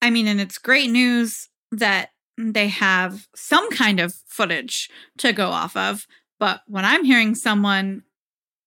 I 0.00 0.08
mean, 0.10 0.26
and 0.26 0.40
it's 0.40 0.56
great 0.56 0.90
news 0.90 1.48
that 1.72 2.10
they 2.38 2.68
have 2.68 3.28
some 3.34 3.70
kind 3.70 4.00
of 4.00 4.14
footage 4.26 4.88
to 5.18 5.32
go 5.32 5.50
off 5.50 5.76
of. 5.76 6.06
But 6.40 6.62
when 6.66 6.84
I'm 6.84 7.04
hearing 7.04 7.34
someone, 7.34 8.02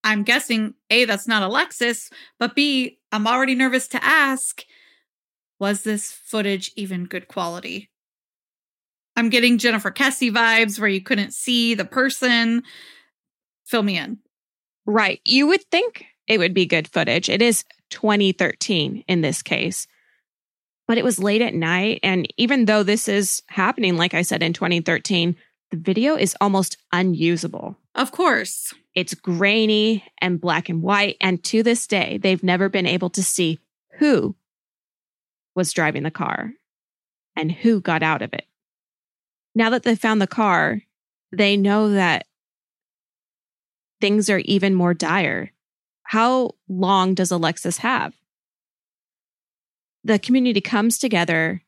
I'm 0.04 0.24
guessing 0.24 0.75
A, 0.89 1.06
that's 1.06 1.27
not 1.27 1.44
Alexis, 1.44 2.10
but 2.38 2.56
B, 2.56 3.00
I'm 3.12 3.27
already 3.27 3.56
nervous 3.56 3.88
to 3.89 4.04
ask, 4.04 4.63
was 5.60 5.84
this 5.84 6.12
footage 6.12 6.72
even 6.75 7.06
good 7.06 7.27
quality? 7.27 7.89
I'm 9.15 9.29
getting 9.29 9.57
Jennifer 9.57 9.91
Kesse 9.91 10.31
vibes 10.31 10.79
where 10.79 10.89
you 10.89 11.01
couldn't 11.01 11.34
see 11.34 11.74
the 11.74 11.86
person. 11.86 12.63
Fill 13.65 13.84
me 13.84 13.98
in. 13.98 14.19
Right. 14.86 15.22
You 15.24 15.48
would 15.48 15.63
think 15.72 16.05
it 16.27 16.38
would 16.38 16.53
be 16.53 16.65
good 16.65 16.88
footage. 16.88 17.29
It 17.29 17.41
is 17.41 17.63
2013 17.91 19.03
in 19.07 19.22
this 19.22 19.41
case. 19.41 19.88
but 20.88 20.98
it 21.00 21.03
was 21.03 21.17
late 21.17 21.41
at 21.41 21.53
night. 21.55 22.00
And 22.03 22.27
even 22.38 22.65
though 22.65 22.84
this 22.84 23.07
is 23.07 23.41
happening, 23.48 23.98
like 23.98 24.13
I 24.13 24.22
said, 24.22 24.43
in 24.43 24.53
2013, 24.53 25.36
the 25.72 25.77
video 25.77 26.15
is 26.15 26.36
almost 26.39 26.77
unusable. 26.91 27.75
Of 27.95 28.12
course. 28.12 28.74
It's 28.93 29.15
grainy 29.15 30.03
and 30.22 30.39
black 30.39 30.69
and 30.69 30.84
white. 30.84 31.17
And 31.19 31.43
to 31.45 31.63
this 31.63 31.88
day, 31.88 32.19
they've 32.22 32.43
never 32.43 32.69
been 32.69 32.86
able 32.86 33.10
to 33.12 33.24
see 33.24 33.60
who 33.98 34.36
was 35.55 35.74
driving 35.74 36.03
the 36.03 36.12
car 36.12 36.51
and 37.36 37.51
who 37.51 37.81
got 37.81 38.03
out 38.03 38.22
of 38.22 38.34
it. 38.34 38.45
Now 39.55 39.69
that 39.69 39.83
they 39.83 39.95
found 39.95 40.21
the 40.21 40.27
car, 40.27 40.81
they 41.31 41.55
know 41.55 41.89
that 41.91 42.27
things 44.01 44.29
are 44.29 44.39
even 44.39 44.75
more 44.75 44.93
dire. 44.93 45.51
How 46.03 46.51
long 46.67 47.15
does 47.15 47.31
Alexis 47.31 47.79
have? 47.79 48.13
The 50.03 50.19
community 50.19 50.62
comes 50.62 51.00
together 51.00 51.63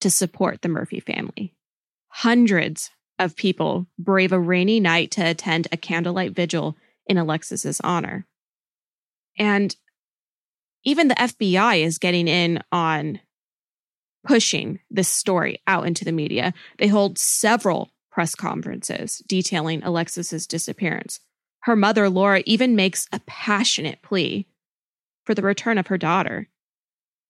to 0.00 0.10
support 0.10 0.60
the 0.60 0.68
Murphy 0.68 1.00
family. 1.00 1.54
Hundreds 2.08 2.90
of 3.18 3.36
people 3.36 3.86
brave 3.98 4.32
a 4.32 4.38
rainy 4.38 4.80
night 4.80 5.10
to 5.12 5.22
attend 5.22 5.68
a 5.70 5.76
candlelight 5.76 6.32
vigil 6.32 6.76
in 7.06 7.16
Alexis's 7.16 7.80
honor. 7.82 8.26
And 9.38 9.74
even 10.84 11.08
the 11.08 11.14
FBI 11.14 11.82
is 11.82 11.98
getting 11.98 12.28
in 12.28 12.62
on 12.72 13.20
pushing 14.24 14.80
this 14.90 15.08
story 15.08 15.60
out 15.66 15.86
into 15.86 16.04
the 16.04 16.12
media. 16.12 16.54
They 16.78 16.88
hold 16.88 17.18
several 17.18 17.90
press 18.10 18.34
conferences 18.34 19.22
detailing 19.26 19.82
Alexis's 19.82 20.46
disappearance. 20.46 21.20
Her 21.60 21.76
mother, 21.76 22.08
Laura, 22.08 22.42
even 22.46 22.76
makes 22.76 23.08
a 23.12 23.20
passionate 23.26 24.02
plea 24.02 24.46
for 25.24 25.34
the 25.34 25.42
return 25.42 25.78
of 25.78 25.86
her 25.88 25.98
daughter. 25.98 26.48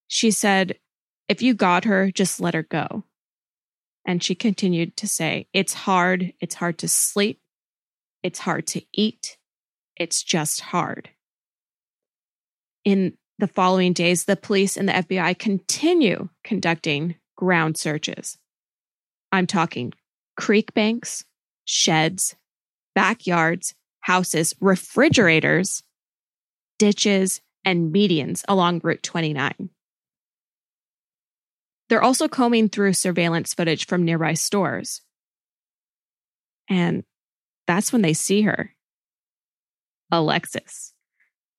She 0.09 0.31
said, 0.31 0.79
If 1.29 1.43
you 1.43 1.55
got 1.55 1.85
her, 1.85 2.11
just 2.11 2.41
let 2.41 2.55
her 2.55 2.63
go. 2.63 3.05
And 4.05 4.23
she 4.23 4.35
continued 4.35 4.97
to 4.99 5.07
say, 5.07 5.47
It's 5.53 5.75
hard. 5.75 6.33
It's 6.41 6.57
hard 6.57 6.79
to 6.79 6.89
sleep. 6.89 7.41
It's 8.23 8.41
hard 8.41 8.67
to 8.69 8.83
eat. 8.93 9.37
It's 9.97 10.23
just 10.23 10.61
hard. 10.61 11.11
In 12.85 13.17
the 13.43 13.49
following 13.49 13.93
days, 13.93 14.27
the 14.27 14.37
police 14.37 14.77
and 14.77 14.89
the 14.89 14.93
FBI 14.93 15.37
continue 15.37 16.29
conducting 16.45 17.17
ground 17.37 17.77
searches. 17.77 18.39
I'm 19.33 19.49
talking 19.49 19.95
creek 20.37 20.73
banks, 20.75 21.25
sheds, 21.65 22.37
backyards, 22.95 23.75
houses, 23.99 24.55
refrigerators, 24.61 25.83
ditches, 26.79 27.41
and 27.65 27.93
medians 27.93 28.45
along 28.47 28.81
Route 28.85 29.03
29. 29.03 29.71
They're 31.89 32.01
also 32.01 32.29
combing 32.29 32.69
through 32.69 32.93
surveillance 32.93 33.55
footage 33.55 33.89
from 33.89 34.05
nearby 34.05 34.35
stores. 34.35 35.01
And 36.71 37.03
that's 37.67 37.93
when 37.93 38.03
they 38.03 38.13
see 38.13 38.43
her 38.43 38.73
Alexis. 40.13 40.92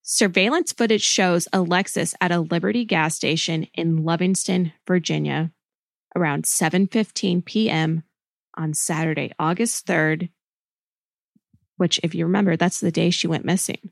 Surveillance 0.05 0.73
footage 0.73 1.01
shows 1.01 1.47
Alexis 1.53 2.13
at 2.19 2.33
a 2.33 2.41
Liberty 2.41 2.83
gas 2.83 3.15
station 3.15 3.67
in 3.73 4.03
Lovingston, 4.03 4.73
Virginia, 4.85 5.51
around 6.13 6.43
7:15 6.43 7.45
p.m. 7.45 8.03
on 8.55 8.73
Saturday, 8.73 9.31
August 9.39 9.87
3rd, 9.87 10.29
which 11.77 12.01
if 12.03 12.13
you 12.13 12.25
remember, 12.25 12.57
that's 12.57 12.81
the 12.81 12.91
day 12.91 13.11
she 13.11 13.27
went 13.27 13.45
missing. 13.45 13.91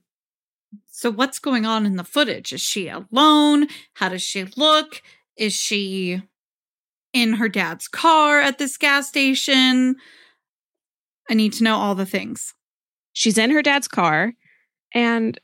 So 0.87 1.09
what's 1.09 1.39
going 1.39 1.65
on 1.65 1.85
in 1.85 1.95
the 1.95 2.03
footage? 2.03 2.51
Is 2.51 2.61
she 2.61 2.89
alone? 2.89 3.67
How 3.93 4.09
does 4.09 4.21
she 4.21 4.43
look? 4.57 5.01
Is 5.37 5.53
she 5.53 6.21
in 7.13 7.33
her 7.33 7.47
dad's 7.47 7.87
car 7.87 8.41
at 8.41 8.57
this 8.57 8.75
gas 8.75 9.07
station? 9.07 9.95
I 11.29 11.35
need 11.35 11.53
to 11.53 11.63
know 11.63 11.77
all 11.77 11.95
the 11.95 12.05
things. 12.05 12.53
She's 13.13 13.37
in 13.37 13.51
her 13.51 13.61
dad's 13.61 13.87
car 13.87 14.33
and 14.93 15.39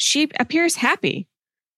she 0.00 0.30
appears 0.38 0.76
happy. 0.76 1.28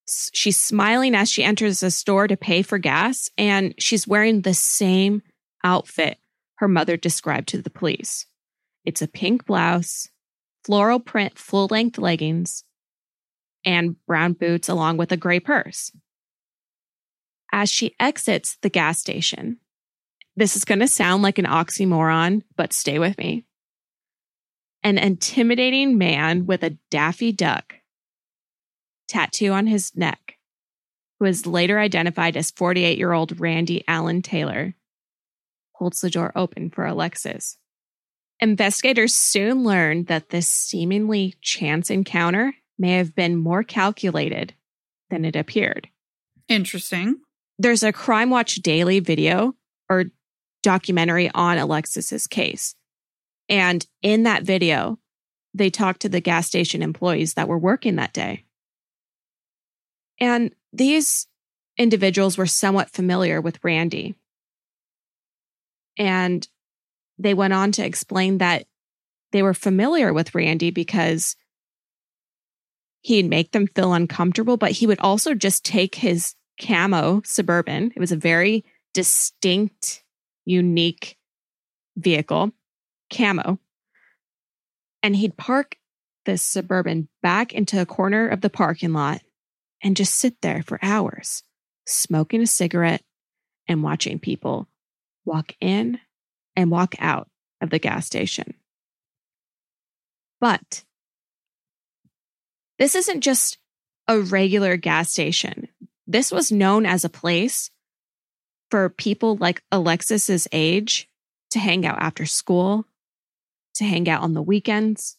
She's 0.06 0.60
smiling 0.60 1.14
as 1.14 1.30
she 1.30 1.44
enters 1.44 1.80
the 1.80 1.90
store 1.90 2.28
to 2.28 2.36
pay 2.36 2.62
for 2.62 2.78
gas, 2.78 3.30
and 3.36 3.74
she's 3.78 4.06
wearing 4.06 4.40
the 4.42 4.54
same 4.54 5.22
outfit 5.64 6.18
her 6.56 6.68
mother 6.68 6.96
described 6.96 7.48
to 7.48 7.60
the 7.60 7.70
police. 7.70 8.26
It's 8.84 9.02
a 9.02 9.08
pink 9.08 9.46
blouse, 9.46 10.08
floral 10.64 11.00
print 11.00 11.38
full 11.38 11.66
length 11.70 11.98
leggings, 11.98 12.64
and 13.64 13.96
brown 14.06 14.34
boots, 14.34 14.68
along 14.68 14.96
with 14.96 15.12
a 15.12 15.16
gray 15.16 15.40
purse. 15.40 15.92
As 17.52 17.70
she 17.70 17.94
exits 17.98 18.56
the 18.62 18.70
gas 18.70 18.98
station, 18.98 19.58
this 20.36 20.56
is 20.56 20.64
going 20.64 20.78
to 20.80 20.88
sound 20.88 21.22
like 21.22 21.38
an 21.38 21.44
oxymoron, 21.44 22.42
but 22.56 22.72
stay 22.72 22.98
with 22.98 23.18
me. 23.18 23.44
An 24.82 24.98
intimidating 24.98 25.98
man 25.98 26.46
with 26.46 26.62
a 26.62 26.76
Daffy 26.90 27.32
Duck 27.32 27.74
tattoo 29.08 29.52
on 29.52 29.66
his 29.66 29.94
neck, 29.96 30.38
who 31.18 31.26
is 31.26 31.46
later 31.46 31.78
identified 31.78 32.36
as 32.36 32.50
48 32.50 32.98
year 32.98 33.12
old 33.12 33.40
Randy 33.40 33.84
Allen 33.86 34.22
Taylor, 34.22 34.74
holds 35.72 36.00
the 36.00 36.10
door 36.10 36.32
open 36.36 36.70
for 36.70 36.86
Alexis. 36.86 37.58
Investigators 38.40 39.14
soon 39.14 39.62
learned 39.62 40.08
that 40.08 40.30
this 40.30 40.48
seemingly 40.48 41.34
chance 41.40 41.90
encounter 41.90 42.54
may 42.78 42.96
have 42.96 43.14
been 43.14 43.36
more 43.36 43.62
calculated 43.62 44.54
than 45.10 45.24
it 45.24 45.36
appeared. 45.36 45.88
Interesting. 46.48 47.20
There's 47.58 47.84
a 47.84 47.92
Crime 47.92 48.30
Watch 48.30 48.56
Daily 48.56 48.98
video 48.98 49.54
or 49.88 50.06
documentary 50.62 51.30
on 51.34 51.58
Alexis's 51.58 52.26
case. 52.26 52.74
And 53.48 53.86
in 54.02 54.24
that 54.24 54.42
video, 54.42 54.98
they 55.54 55.70
talked 55.70 56.02
to 56.02 56.08
the 56.08 56.20
gas 56.20 56.46
station 56.46 56.82
employees 56.82 57.34
that 57.34 57.48
were 57.48 57.58
working 57.58 57.96
that 57.96 58.12
day. 58.12 58.44
And 60.20 60.54
these 60.72 61.26
individuals 61.76 62.38
were 62.38 62.46
somewhat 62.46 62.90
familiar 62.90 63.40
with 63.40 63.62
Randy. 63.62 64.14
And 65.98 66.46
they 67.18 67.34
went 67.34 67.52
on 67.52 67.72
to 67.72 67.84
explain 67.84 68.38
that 68.38 68.66
they 69.32 69.42
were 69.42 69.54
familiar 69.54 70.12
with 70.12 70.34
Randy 70.34 70.70
because 70.70 71.36
he'd 73.00 73.28
make 73.28 73.52
them 73.52 73.66
feel 73.66 73.92
uncomfortable, 73.92 74.56
but 74.56 74.72
he 74.72 74.86
would 74.86 75.00
also 75.00 75.34
just 75.34 75.64
take 75.64 75.94
his 75.94 76.34
camo 76.60 77.22
suburban. 77.24 77.92
It 77.94 78.00
was 78.00 78.12
a 78.12 78.16
very 78.16 78.64
distinct, 78.94 80.04
unique 80.44 81.16
vehicle, 81.96 82.52
camo. 83.10 83.58
And 85.02 85.16
he'd 85.16 85.36
park 85.36 85.76
this 86.24 86.42
suburban 86.42 87.08
back 87.22 87.52
into 87.52 87.80
a 87.80 87.86
corner 87.86 88.28
of 88.28 88.40
the 88.40 88.50
parking 88.50 88.92
lot 88.92 89.22
and 89.82 89.96
just 89.96 90.14
sit 90.14 90.40
there 90.40 90.62
for 90.62 90.78
hours, 90.82 91.42
smoking 91.86 92.42
a 92.42 92.46
cigarette 92.46 93.02
and 93.68 93.82
watching 93.82 94.18
people 94.18 94.68
walk 95.24 95.54
in 95.60 95.98
and 96.56 96.70
walk 96.70 96.94
out 96.98 97.28
of 97.60 97.70
the 97.70 97.78
gas 97.78 98.06
station. 98.06 98.54
But 100.40 100.84
this 102.78 102.94
isn't 102.94 103.20
just 103.20 103.58
a 104.08 104.20
regular 104.20 104.76
gas 104.76 105.10
station. 105.10 105.68
This 106.06 106.32
was 106.32 106.50
known 106.50 106.84
as 106.84 107.04
a 107.04 107.08
place 107.08 107.70
for 108.70 108.88
people 108.88 109.36
like 109.36 109.62
Alexis's 109.70 110.48
age 110.50 111.08
to 111.50 111.58
hang 111.58 111.86
out 111.86 111.98
after 112.00 112.26
school, 112.26 112.86
to 113.74 113.84
hang 113.84 114.08
out 114.08 114.22
on 114.22 114.34
the 114.34 114.42
weekends. 114.42 115.16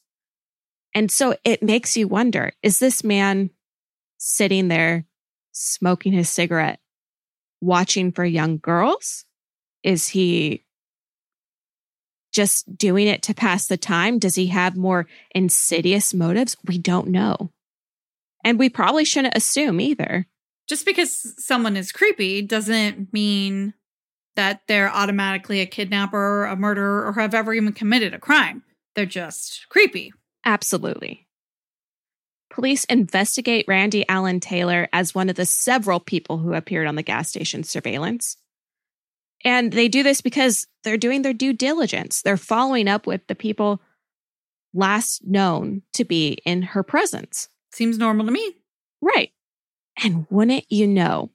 And 0.93 1.09
so 1.09 1.35
it 1.43 1.63
makes 1.63 1.95
you 1.95 2.07
wonder 2.07 2.53
is 2.61 2.79
this 2.79 3.03
man 3.03 3.49
sitting 4.23 4.69
there 4.69 5.05
smoking 5.51 6.13
his 6.13 6.29
cigarette, 6.29 6.79
watching 7.61 8.11
for 8.11 8.23
young 8.23 8.57
girls? 8.57 9.25
Is 9.83 10.07
he 10.07 10.63
just 12.31 12.77
doing 12.77 13.07
it 13.07 13.21
to 13.23 13.33
pass 13.33 13.67
the 13.67 13.77
time? 13.77 14.17
Does 14.19 14.35
he 14.35 14.47
have 14.47 14.77
more 14.77 15.07
insidious 15.35 16.13
motives? 16.13 16.55
We 16.65 16.77
don't 16.77 17.09
know. 17.09 17.51
And 18.43 18.57
we 18.57 18.69
probably 18.69 19.05
shouldn't 19.05 19.37
assume 19.37 19.79
either. 19.79 20.25
Just 20.67 20.85
because 20.85 21.35
someone 21.37 21.75
is 21.75 21.91
creepy 21.91 22.41
doesn't 22.41 23.11
mean 23.13 23.73
that 24.35 24.61
they're 24.67 24.89
automatically 24.89 25.59
a 25.59 25.65
kidnapper, 25.65 26.45
a 26.45 26.55
murderer, 26.55 27.05
or 27.05 27.13
have 27.13 27.35
ever 27.35 27.53
even 27.53 27.73
committed 27.73 28.13
a 28.13 28.19
crime. 28.19 28.63
They're 28.95 29.05
just 29.05 29.67
creepy. 29.69 30.13
Absolutely. 30.45 31.22
Police 32.53 32.83
investigate 32.83 33.65
Randy 33.67 34.07
Allen 34.07 34.39
Taylor 34.39 34.87
as 34.93 35.15
one 35.15 35.27
of 35.27 35.35
the 35.35 35.45
several 35.45 35.99
people 35.99 36.37
who 36.37 36.53
appeared 36.53 36.85
on 36.85 36.93
the 36.93 37.01
gas 37.01 37.29
station 37.29 37.63
surveillance. 37.63 38.37
And 39.43 39.73
they 39.73 39.87
do 39.87 40.03
this 40.03 40.21
because 40.21 40.67
they're 40.83 40.95
doing 40.95 41.23
their 41.23 41.33
due 41.33 41.53
diligence. 41.53 42.21
They're 42.21 42.37
following 42.37 42.87
up 42.87 43.07
with 43.07 43.25
the 43.25 43.33
people 43.33 43.81
last 44.71 45.25
known 45.25 45.81
to 45.93 46.05
be 46.05 46.37
in 46.45 46.61
her 46.61 46.83
presence. 46.83 47.49
Seems 47.71 47.97
normal 47.97 48.27
to 48.27 48.31
me. 48.31 48.55
Right. 49.01 49.31
And 50.03 50.27
wouldn't 50.29 50.71
you 50.71 50.85
know, 50.85 51.31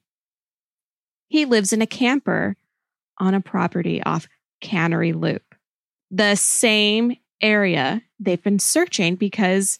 He 1.27 1.43
lives 1.43 1.73
in 1.73 1.81
a 1.81 1.87
camper 1.87 2.55
on 3.17 3.33
a 3.33 3.41
property 3.41 4.01
off 4.01 4.29
Cannery 4.61 5.11
Loop, 5.11 5.53
the 6.09 6.35
same 6.35 7.17
area 7.41 8.03
they've 8.21 8.41
been 8.41 8.59
searching 8.59 9.15
because 9.15 9.79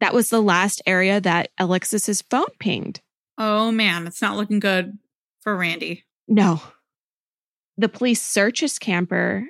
that 0.00 0.14
was 0.14 0.30
the 0.30 0.40
last 0.40 0.82
area 0.86 1.20
that 1.20 1.50
Alexis's 1.58 2.22
phone 2.22 2.46
pinged. 2.58 3.00
Oh 3.38 3.70
man, 3.70 4.06
it's 4.06 4.22
not 4.22 4.36
looking 4.36 4.60
good 4.60 4.98
for 5.40 5.56
Randy. 5.56 6.04
No. 6.28 6.60
The 7.76 7.88
police 7.88 8.22
search 8.22 8.60
his 8.60 8.78
camper 8.78 9.46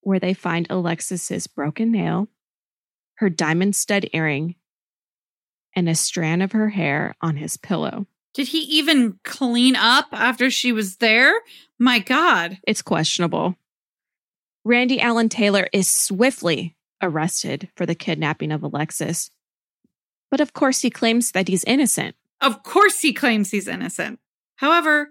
where 0.00 0.18
they 0.18 0.34
find 0.34 0.66
Alexis's 0.68 1.46
broken 1.46 1.92
nail, 1.92 2.28
her 3.14 3.30
diamond 3.30 3.76
stud 3.76 4.08
earring, 4.12 4.56
and 5.76 5.88
a 5.88 5.94
strand 5.94 6.42
of 6.42 6.52
her 6.52 6.70
hair 6.70 7.14
on 7.20 7.36
his 7.36 7.56
pillow. 7.56 8.06
Did 8.34 8.48
he 8.48 8.58
even 8.60 9.18
clean 9.24 9.76
up 9.76 10.08
after 10.12 10.50
she 10.50 10.72
was 10.72 10.96
there? 10.96 11.32
My 11.78 11.98
God. 11.98 12.58
It's 12.66 12.82
questionable. 12.82 13.56
Randy 14.64 15.00
Allen 15.00 15.28
Taylor 15.28 15.68
is 15.72 15.90
swiftly 15.90 16.76
arrested 17.02 17.68
for 17.76 17.84
the 17.84 17.94
kidnapping 17.94 18.52
of 18.52 18.62
Alexis. 18.62 19.30
But 20.30 20.40
of 20.40 20.52
course, 20.52 20.80
he 20.80 20.90
claims 20.90 21.32
that 21.32 21.48
he's 21.48 21.64
innocent. 21.64 22.16
Of 22.40 22.62
course, 22.62 23.00
he 23.00 23.12
claims 23.12 23.50
he's 23.50 23.68
innocent. 23.68 24.18
However, 24.56 25.10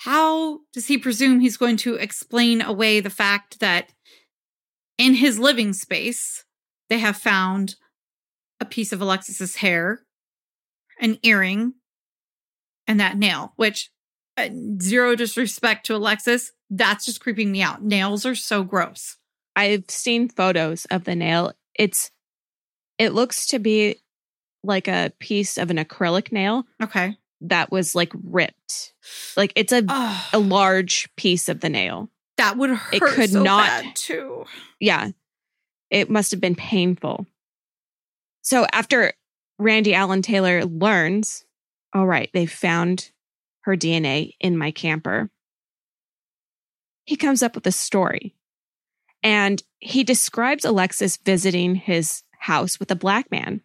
how 0.00 0.60
does 0.72 0.86
he 0.86 0.96
presume 0.96 1.40
he's 1.40 1.56
going 1.56 1.76
to 1.78 1.94
explain 1.94 2.62
away 2.62 3.00
the 3.00 3.10
fact 3.10 3.60
that 3.60 3.92
in 4.96 5.14
his 5.14 5.38
living 5.38 5.72
space, 5.72 6.44
they 6.88 6.98
have 6.98 7.16
found 7.16 7.76
a 8.60 8.64
piece 8.64 8.92
of 8.92 9.00
Alexis's 9.00 9.56
hair, 9.56 10.02
an 11.00 11.18
earring, 11.22 11.74
and 12.86 13.00
that 13.00 13.16
nail, 13.16 13.52
which 13.56 13.90
uh, 14.36 14.48
zero 14.80 15.14
disrespect 15.14 15.86
to 15.86 15.96
Alexis, 15.96 16.52
that's 16.68 17.04
just 17.04 17.20
creeping 17.20 17.52
me 17.52 17.62
out. 17.62 17.82
Nails 17.82 18.24
are 18.24 18.34
so 18.34 18.62
gross. 18.62 19.16
I've 19.60 19.84
seen 19.88 20.28
photos 20.28 20.84
of 20.86 21.04
the 21.04 21.14
nail. 21.14 21.52
It's 21.74 22.10
it 22.98 23.12
looks 23.12 23.46
to 23.48 23.58
be 23.58 23.96
like 24.62 24.88
a 24.88 25.12
piece 25.20 25.56
of 25.58 25.70
an 25.70 25.76
acrylic 25.78 26.32
nail 26.32 26.64
Okay. 26.82 27.16
that 27.42 27.70
was 27.70 27.94
like 27.94 28.12
ripped. 28.24 28.92
Like 29.36 29.52
it's 29.56 29.72
a 29.72 29.82
Ugh, 29.88 30.24
a 30.32 30.38
large 30.38 31.08
piece 31.16 31.48
of 31.48 31.60
the 31.60 31.68
nail. 31.68 32.10
that 32.36 32.56
would 32.56 32.70
hurt 32.70 32.94
it 32.94 33.02
could 33.02 33.30
so 33.30 33.42
not- 33.42 33.94
too. 33.96 34.44
Yeah. 34.80 35.10
It 35.90 36.08
must 36.10 36.30
have 36.30 36.40
been 36.40 36.54
painful. 36.54 37.26
So 38.42 38.66
after 38.72 39.12
Randy 39.58 39.92
Allen 39.94 40.22
Taylor 40.22 40.64
learns, 40.64 41.44
all 41.94 42.06
right, 42.06 42.30
they 42.32 42.46
found 42.46 43.10
her 43.62 43.76
DNA 43.76 44.34
in 44.40 44.56
my 44.56 44.70
camper. 44.70 45.30
He 47.04 47.16
comes 47.16 47.42
up 47.42 47.54
with 47.54 47.66
a 47.66 47.72
story. 47.72 48.34
And 49.22 49.62
he 49.78 50.04
describes 50.04 50.64
Alexis 50.64 51.16
visiting 51.16 51.74
his 51.74 52.22
house 52.38 52.80
with 52.80 52.90
a 52.90 52.96
black 52.96 53.30
man 53.30 53.60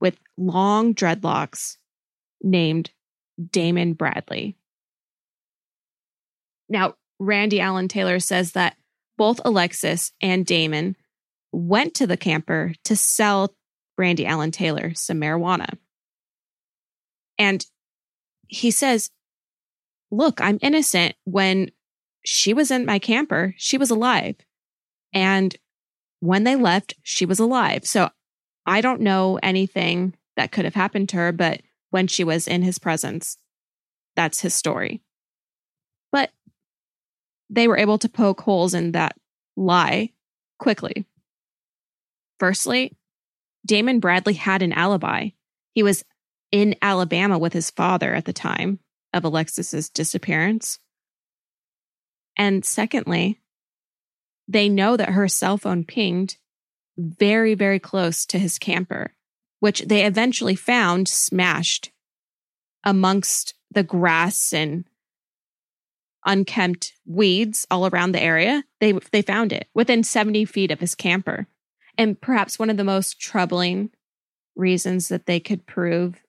with 0.00 0.18
long 0.36 0.94
dreadlocks 0.94 1.76
named 2.42 2.90
Damon 3.50 3.94
Bradley. 3.94 4.56
Now, 6.68 6.94
Randy 7.18 7.60
Allen 7.60 7.88
Taylor 7.88 8.20
says 8.20 8.52
that 8.52 8.76
both 9.16 9.40
Alexis 9.44 10.12
and 10.20 10.46
Damon 10.46 10.96
went 11.52 11.94
to 11.94 12.06
the 12.06 12.16
camper 12.16 12.74
to 12.84 12.94
sell 12.94 13.54
Randy 13.96 14.26
Allen 14.26 14.50
Taylor 14.50 14.94
some 14.94 15.20
marijuana. 15.20 15.76
And 17.38 17.64
he 18.46 18.70
says, 18.70 19.10
Look, 20.10 20.40
I'm 20.40 20.58
innocent. 20.62 21.16
When 21.24 21.70
she 22.24 22.54
was 22.54 22.70
in 22.70 22.86
my 22.86 22.98
camper, 22.98 23.54
she 23.58 23.76
was 23.76 23.90
alive. 23.90 24.36
And 25.12 25.56
when 26.20 26.44
they 26.44 26.56
left, 26.56 26.94
she 27.02 27.24
was 27.24 27.38
alive. 27.38 27.86
So 27.86 28.10
I 28.66 28.80
don't 28.80 29.00
know 29.00 29.38
anything 29.42 30.14
that 30.36 30.52
could 30.52 30.64
have 30.64 30.74
happened 30.74 31.08
to 31.10 31.16
her, 31.16 31.32
but 31.32 31.62
when 31.90 32.06
she 32.06 32.24
was 32.24 32.46
in 32.46 32.62
his 32.62 32.78
presence, 32.78 33.38
that's 34.14 34.40
his 34.40 34.54
story. 34.54 35.02
But 36.12 36.30
they 37.48 37.66
were 37.68 37.78
able 37.78 37.98
to 37.98 38.08
poke 38.08 38.42
holes 38.42 38.74
in 38.74 38.92
that 38.92 39.16
lie 39.56 40.12
quickly. 40.58 41.06
Firstly, 42.38 42.96
Damon 43.66 44.00
Bradley 44.00 44.34
had 44.34 44.62
an 44.62 44.72
alibi. 44.72 45.30
He 45.74 45.82
was 45.82 46.04
in 46.52 46.76
Alabama 46.80 47.38
with 47.38 47.52
his 47.52 47.70
father 47.70 48.14
at 48.14 48.24
the 48.24 48.32
time 48.32 48.78
of 49.12 49.24
Alexis's 49.24 49.88
disappearance. 49.88 50.78
And 52.36 52.64
secondly, 52.64 53.40
they 54.48 54.68
know 54.68 54.96
that 54.96 55.10
her 55.10 55.28
cell 55.28 55.58
phone 55.58 55.84
pinged 55.84 56.38
very, 56.96 57.54
very 57.54 57.78
close 57.78 58.26
to 58.26 58.38
his 58.38 58.58
camper, 58.58 59.12
which 59.60 59.82
they 59.82 60.04
eventually 60.04 60.56
found 60.56 61.06
smashed 61.06 61.92
amongst 62.82 63.54
the 63.70 63.82
grass 63.82 64.52
and 64.52 64.84
unkempt 66.24 66.94
weeds 67.06 67.66
all 67.70 67.86
around 67.86 68.12
the 68.12 68.22
area. 68.22 68.64
They 68.80 68.92
they 69.12 69.22
found 69.22 69.52
it 69.52 69.68
within 69.74 70.02
70 70.02 70.46
feet 70.46 70.70
of 70.70 70.80
his 70.80 70.94
camper. 70.94 71.46
And 71.96 72.20
perhaps 72.20 72.58
one 72.58 72.70
of 72.70 72.76
the 72.76 72.84
most 72.84 73.20
troubling 73.20 73.90
reasons 74.56 75.08
that 75.08 75.26
they 75.26 75.40
could 75.40 75.66
prove 75.66 76.22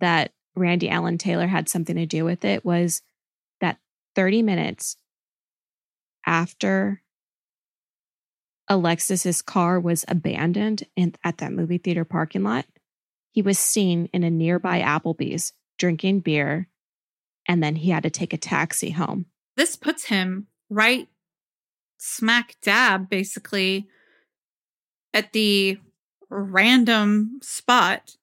that 0.00 0.32
Randy 0.56 0.88
Allen 0.88 1.18
Taylor 1.18 1.46
had 1.46 1.68
something 1.68 1.96
to 1.96 2.06
do 2.06 2.24
with 2.24 2.44
it 2.44 2.64
was 2.64 3.02
that 3.60 3.78
30 4.14 4.42
minutes 4.42 4.96
after 6.26 7.02
Alexis's 8.68 9.42
car 9.42 9.78
was 9.78 10.04
abandoned 10.08 10.84
in, 10.96 11.14
at 11.22 11.38
that 11.38 11.52
movie 11.52 11.78
theater 11.78 12.04
parking 12.04 12.42
lot, 12.42 12.66
he 13.30 13.42
was 13.42 13.58
seen 13.58 14.08
in 14.12 14.22
a 14.22 14.30
nearby 14.30 14.80
Applebee's 14.80 15.52
drinking 15.78 16.20
beer, 16.20 16.68
and 17.46 17.62
then 17.62 17.76
he 17.76 17.90
had 17.90 18.04
to 18.04 18.10
take 18.10 18.32
a 18.32 18.38
taxi 18.38 18.90
home. 18.90 19.26
This 19.56 19.76
puts 19.76 20.04
him 20.04 20.46
right 20.70 21.08
smack 21.98 22.56
dab, 22.62 23.08
basically, 23.08 23.88
at 25.12 25.32
the 25.32 25.78
random 26.28 27.38
spot 27.42 28.16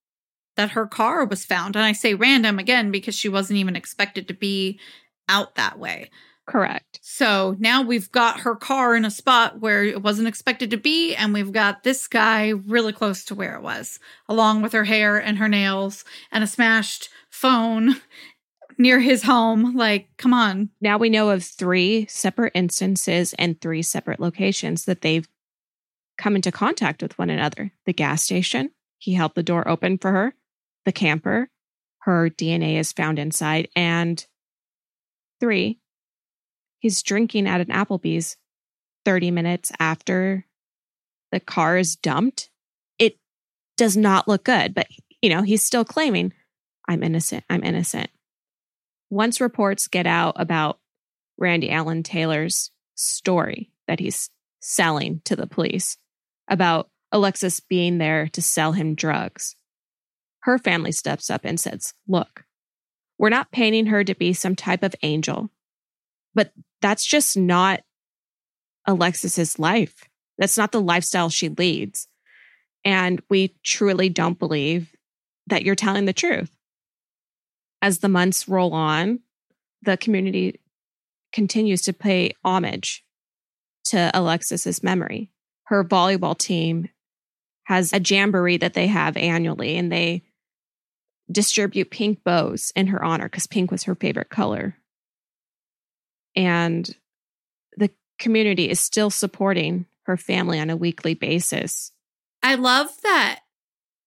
that 0.55 0.71
her 0.71 0.85
car 0.85 1.25
was 1.25 1.45
found. 1.45 1.75
And 1.75 1.85
I 1.85 1.91
say 1.93 2.13
random 2.13 2.59
again 2.59 2.91
because 2.91 3.15
she 3.15 3.29
wasn't 3.29 3.59
even 3.59 3.75
expected 3.75 4.27
to 4.27 4.33
be 4.33 4.79
out 5.27 5.55
that 5.55 5.79
way. 5.79 6.09
Correct. 6.51 6.99
So 7.01 7.55
now 7.59 7.81
we've 7.81 8.11
got 8.11 8.41
her 8.41 8.55
car 8.55 8.93
in 8.93 9.05
a 9.05 9.11
spot 9.11 9.61
where 9.61 9.85
it 9.85 10.03
wasn't 10.03 10.27
expected 10.27 10.69
to 10.71 10.77
be, 10.77 11.15
and 11.15 11.33
we've 11.33 11.53
got 11.53 11.83
this 11.83 12.09
guy 12.09 12.49
really 12.49 12.91
close 12.91 13.23
to 13.25 13.35
where 13.35 13.55
it 13.55 13.61
was, 13.61 13.99
along 14.27 14.61
with 14.61 14.73
her 14.73 14.83
hair 14.83 15.17
and 15.17 15.37
her 15.37 15.47
nails 15.47 16.03
and 16.29 16.43
a 16.43 16.47
smashed 16.47 17.07
phone 17.29 17.95
near 18.77 18.99
his 18.99 19.23
home. 19.23 19.77
Like, 19.77 20.09
come 20.17 20.33
on. 20.33 20.71
Now 20.81 20.97
we 20.97 21.09
know 21.09 21.29
of 21.29 21.45
three 21.45 22.05
separate 22.09 22.51
instances 22.53 23.33
and 23.39 23.59
three 23.61 23.81
separate 23.81 24.19
locations 24.19 24.83
that 24.85 25.01
they've 25.01 25.29
come 26.17 26.35
into 26.35 26.51
contact 26.51 27.01
with 27.01 27.17
one 27.17 27.29
another. 27.29 27.71
The 27.85 27.93
gas 27.93 28.23
station, 28.23 28.71
he 28.97 29.13
held 29.13 29.35
the 29.35 29.43
door 29.43 29.65
open 29.69 29.97
for 29.97 30.11
her. 30.11 30.33
The 30.83 30.91
camper, 30.91 31.49
her 31.99 32.29
DNA 32.29 32.77
is 32.77 32.91
found 32.91 33.19
inside. 33.19 33.69
And 33.73 34.25
three, 35.39 35.80
he's 36.81 37.01
drinking 37.01 37.47
at 37.47 37.61
an 37.61 37.67
Applebee's 37.67 38.35
30 39.05 39.31
minutes 39.31 39.71
after 39.79 40.45
the 41.31 41.39
car 41.39 41.77
is 41.77 41.95
dumped. 41.95 42.49
It 42.99 43.17
does 43.77 43.95
not 43.95 44.27
look 44.27 44.43
good, 44.43 44.73
but 44.73 44.87
you 45.21 45.29
know, 45.29 45.43
he's 45.43 45.63
still 45.63 45.85
claiming, 45.85 46.33
I'm 46.89 47.03
innocent, 47.03 47.45
I'm 47.49 47.63
innocent. 47.63 48.09
Once 49.09 49.39
reports 49.39 49.87
get 49.87 50.07
out 50.07 50.33
about 50.37 50.79
Randy 51.37 51.71
Allen 51.71 52.03
Taylor's 52.03 52.71
story 52.95 53.71
that 53.87 53.99
he's 53.99 54.29
selling 54.59 55.21
to 55.25 55.35
the 55.35 55.47
police 55.47 55.97
about 56.49 56.89
Alexis 57.11 57.59
being 57.59 57.97
there 57.97 58.27
to 58.29 58.41
sell 58.41 58.71
him 58.71 58.95
drugs, 58.95 59.55
her 60.41 60.57
family 60.57 60.91
steps 60.91 61.29
up 61.29 61.41
and 61.43 61.59
says, 61.59 61.93
Look, 62.07 62.45
we're 63.19 63.29
not 63.29 63.51
painting 63.51 63.87
her 63.87 64.03
to 64.03 64.15
be 64.15 64.33
some 64.33 64.55
type 64.55 64.81
of 64.81 64.95
angel, 65.03 65.49
but 66.33 66.51
that's 66.81 67.05
just 67.05 67.37
not 67.37 67.81
Alexis's 68.85 69.59
life. 69.59 70.09
That's 70.37 70.57
not 70.57 70.71
the 70.71 70.81
lifestyle 70.81 71.29
she 71.29 71.49
leads. 71.49 72.07
And 72.83 73.21
we 73.29 73.55
truly 73.63 74.09
don't 74.09 74.39
believe 74.39 74.95
that 75.47 75.63
you're 75.63 75.75
telling 75.75 76.05
the 76.05 76.13
truth. 76.13 76.49
As 77.81 77.99
the 77.99 78.09
months 78.09 78.47
roll 78.47 78.73
on, 78.73 79.19
the 79.83 79.97
community 79.97 80.59
continues 81.31 81.83
to 81.83 81.93
pay 81.93 82.33
homage 82.43 83.03
to 83.85 84.11
Alexis's 84.13 84.83
memory. 84.83 85.31
Her 85.65 85.83
volleyball 85.83 86.37
team 86.37 86.89
has 87.63 87.93
a 87.93 87.99
jamboree 87.99 88.57
that 88.57 88.73
they 88.73 88.87
have 88.87 89.15
annually, 89.17 89.77
and 89.77 89.91
they 89.91 90.23
distribute 91.31 91.89
pink 91.89 92.23
bows 92.23 92.71
in 92.75 92.87
her 92.87 93.03
honor 93.03 93.25
because 93.25 93.47
pink 93.47 93.71
was 93.71 93.83
her 93.83 93.95
favorite 93.95 94.29
color 94.29 94.75
And 96.35 96.89
the 97.77 97.89
community 98.19 98.69
is 98.69 98.79
still 98.79 99.09
supporting 99.09 99.85
her 100.03 100.17
family 100.17 100.59
on 100.59 100.69
a 100.69 100.77
weekly 100.77 101.13
basis. 101.13 101.91
I 102.43 102.55
love 102.55 102.89
that 103.03 103.41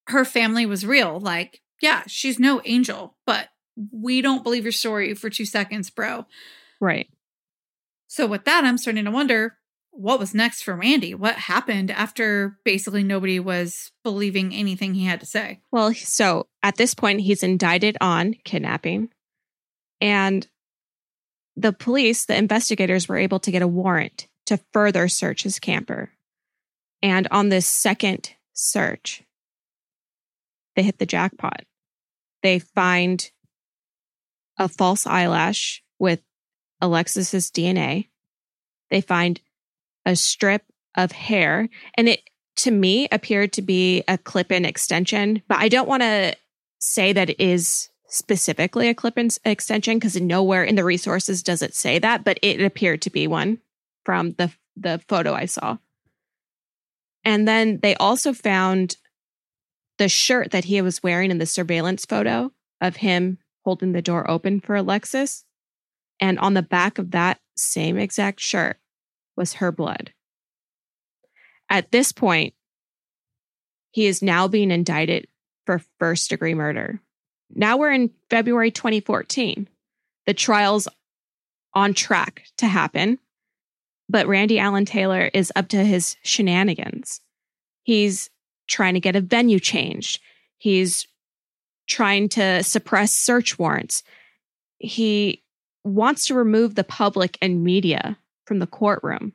her 0.08 0.24
family 0.24 0.66
was 0.66 0.84
real. 0.84 1.18
Like, 1.20 1.60
yeah, 1.80 2.02
she's 2.06 2.38
no 2.38 2.60
angel, 2.64 3.16
but 3.26 3.48
we 3.90 4.20
don't 4.20 4.42
believe 4.42 4.64
your 4.64 4.72
story 4.72 5.14
for 5.14 5.30
two 5.30 5.44
seconds, 5.44 5.90
bro. 5.90 6.26
Right. 6.80 7.08
So, 8.06 8.26
with 8.26 8.44
that, 8.44 8.64
I'm 8.64 8.78
starting 8.78 9.04
to 9.04 9.10
wonder 9.10 9.56
what 9.94 10.18
was 10.18 10.34
next 10.34 10.62
for 10.62 10.74
Randy? 10.74 11.14
What 11.14 11.36
happened 11.36 11.90
after 11.90 12.58
basically 12.64 13.04
nobody 13.04 13.38
was 13.38 13.92
believing 14.02 14.52
anything 14.52 14.94
he 14.94 15.04
had 15.04 15.20
to 15.20 15.26
say? 15.26 15.60
Well, 15.70 15.94
so 15.94 16.46
at 16.62 16.76
this 16.76 16.94
point, 16.94 17.20
he's 17.20 17.42
indicted 17.42 17.96
on 18.00 18.34
kidnapping. 18.44 19.10
And 20.00 20.46
the 21.56 21.72
police, 21.72 22.26
the 22.26 22.36
investigators, 22.36 23.08
were 23.08 23.16
able 23.16 23.38
to 23.40 23.50
get 23.50 23.62
a 23.62 23.68
warrant 23.68 24.26
to 24.46 24.58
further 24.72 25.08
search 25.08 25.42
his 25.42 25.58
camper. 25.58 26.10
And 27.02 27.28
on 27.30 27.48
this 27.48 27.66
second 27.66 28.34
search, 28.52 29.22
they 30.76 30.82
hit 30.82 30.98
the 30.98 31.06
jackpot. 31.06 31.64
They 32.42 32.58
find 32.58 33.30
a 34.58 34.68
false 34.68 35.06
eyelash 35.06 35.82
with 35.98 36.20
Alexis's 36.80 37.50
DNA. 37.50 38.08
They 38.90 39.00
find 39.00 39.40
a 40.06 40.16
strip 40.16 40.62
of 40.94 41.12
hair 41.12 41.68
and 41.96 42.08
it 42.08 42.22
to 42.56 42.70
me 42.70 43.08
appeared 43.10 43.52
to 43.54 43.62
be 43.62 44.04
a 44.06 44.16
clip 44.16 44.52
in 44.52 44.64
extension, 44.64 45.42
but 45.48 45.58
I 45.58 45.68
don't 45.68 45.88
want 45.88 46.02
to 46.02 46.36
say 46.78 47.12
that 47.12 47.30
it 47.30 47.40
is 47.40 47.88
specifically 48.08 48.88
a 48.88 48.94
clip 48.94 49.18
extension 49.44 49.98
because 49.98 50.20
nowhere 50.20 50.64
in 50.64 50.76
the 50.76 50.84
resources 50.84 51.42
does 51.42 51.62
it 51.62 51.74
say 51.74 51.98
that, 51.98 52.24
but 52.24 52.38
it 52.42 52.60
appeared 52.60 53.02
to 53.02 53.10
be 53.10 53.26
one 53.26 53.58
from 54.04 54.32
the 54.32 54.52
the 54.76 55.00
photo 55.08 55.32
I 55.32 55.46
saw. 55.46 55.78
And 57.24 57.48
then 57.48 57.78
they 57.80 57.94
also 57.94 58.32
found 58.32 58.96
the 59.98 60.08
shirt 60.08 60.50
that 60.50 60.64
he 60.64 60.80
was 60.82 61.02
wearing 61.02 61.30
in 61.30 61.38
the 61.38 61.46
surveillance 61.46 62.04
photo 62.04 62.52
of 62.80 62.96
him 62.96 63.38
holding 63.64 63.92
the 63.92 64.02
door 64.02 64.28
open 64.30 64.60
for 64.60 64.76
Alexis. 64.76 65.44
And 66.20 66.38
on 66.38 66.54
the 66.54 66.62
back 66.62 66.98
of 66.98 67.12
that 67.12 67.40
same 67.56 67.96
exact 67.96 68.40
shirt 68.40 68.78
was 69.36 69.54
her 69.54 69.72
blood. 69.72 70.12
At 71.70 71.90
this 71.90 72.12
point, 72.12 72.54
he 73.90 74.06
is 74.06 74.22
now 74.22 74.48
being 74.48 74.70
indicted 74.70 75.26
for 75.66 75.80
first 75.98 76.30
degree 76.30 76.54
murder. 76.54 77.00
Now 77.54 77.76
we're 77.76 77.92
in 77.92 78.10
February 78.30 78.70
2014. 78.70 79.68
The 80.26 80.34
trial's 80.34 80.88
on 81.72 81.94
track 81.94 82.44
to 82.58 82.66
happen, 82.66 83.18
but 84.08 84.26
Randy 84.26 84.58
Allen 84.58 84.84
Taylor 84.84 85.30
is 85.32 85.52
up 85.54 85.68
to 85.68 85.84
his 85.84 86.16
shenanigans. 86.22 87.20
He's 87.82 88.30
trying 88.66 88.94
to 88.94 89.00
get 89.00 89.16
a 89.16 89.20
venue 89.20 89.60
changed. 89.60 90.20
He's 90.58 91.06
trying 91.86 92.28
to 92.30 92.62
suppress 92.62 93.12
search 93.12 93.58
warrants. 93.58 94.02
He 94.78 95.42
wants 95.84 96.26
to 96.26 96.34
remove 96.34 96.74
the 96.74 96.84
public 96.84 97.36
and 97.42 97.62
media 97.62 98.18
from 98.46 98.58
the 98.58 98.66
courtroom. 98.66 99.34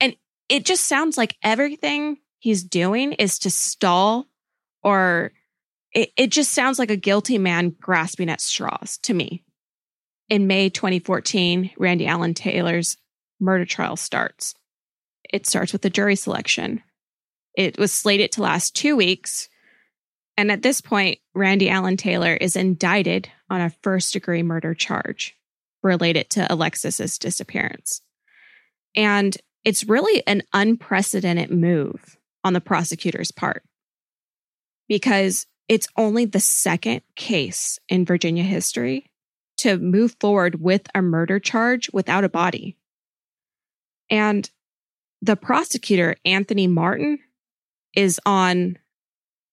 And 0.00 0.16
it 0.48 0.64
just 0.64 0.84
sounds 0.84 1.16
like 1.16 1.36
everything 1.42 2.18
he's 2.38 2.62
doing 2.62 3.14
is 3.14 3.38
to 3.40 3.50
stall 3.50 4.26
or 4.82 5.32
it, 5.92 6.10
it 6.16 6.30
just 6.30 6.52
sounds 6.52 6.78
like 6.78 6.90
a 6.90 6.96
guilty 6.96 7.38
man 7.38 7.74
grasping 7.80 8.28
at 8.28 8.40
straws 8.40 8.98
to 9.02 9.14
me. 9.14 9.44
In 10.28 10.46
May 10.46 10.68
2014, 10.68 11.70
Randy 11.78 12.06
Allen 12.06 12.34
Taylor's 12.34 12.96
murder 13.40 13.64
trial 13.64 13.96
starts. 13.96 14.54
It 15.30 15.46
starts 15.46 15.72
with 15.72 15.82
the 15.82 15.90
jury 15.90 16.16
selection. 16.16 16.82
It 17.54 17.78
was 17.78 17.92
slated 17.92 18.32
to 18.32 18.42
last 18.42 18.76
two 18.76 18.96
weeks. 18.96 19.48
And 20.36 20.52
at 20.52 20.62
this 20.62 20.80
point, 20.80 21.18
Randy 21.34 21.70
Allen 21.70 21.96
Taylor 21.96 22.34
is 22.34 22.56
indicted 22.56 23.28
on 23.50 23.60
a 23.60 23.74
first 23.82 24.12
degree 24.12 24.42
murder 24.42 24.74
charge 24.74 25.34
related 25.82 26.30
to 26.30 26.52
Alexis's 26.52 27.18
disappearance. 27.18 28.02
And 28.94 29.36
it's 29.64 29.84
really 29.84 30.26
an 30.26 30.42
unprecedented 30.52 31.50
move 31.50 32.16
on 32.44 32.52
the 32.52 32.60
prosecutor's 32.60 33.32
part 33.32 33.62
because 34.88 35.46
it's 35.68 35.88
only 35.96 36.24
the 36.24 36.40
second 36.40 37.02
case 37.14 37.78
in 37.88 38.04
Virginia 38.04 38.42
history 38.42 39.10
to 39.58 39.76
move 39.76 40.16
forward 40.20 40.60
with 40.60 40.88
a 40.94 41.02
murder 41.02 41.38
charge 41.38 41.90
without 41.92 42.24
a 42.24 42.28
body. 42.28 42.76
And 44.10 44.48
the 45.20 45.36
prosecutor, 45.36 46.16
Anthony 46.24 46.66
Martin, 46.66 47.18
is 47.94 48.20
on 48.24 48.78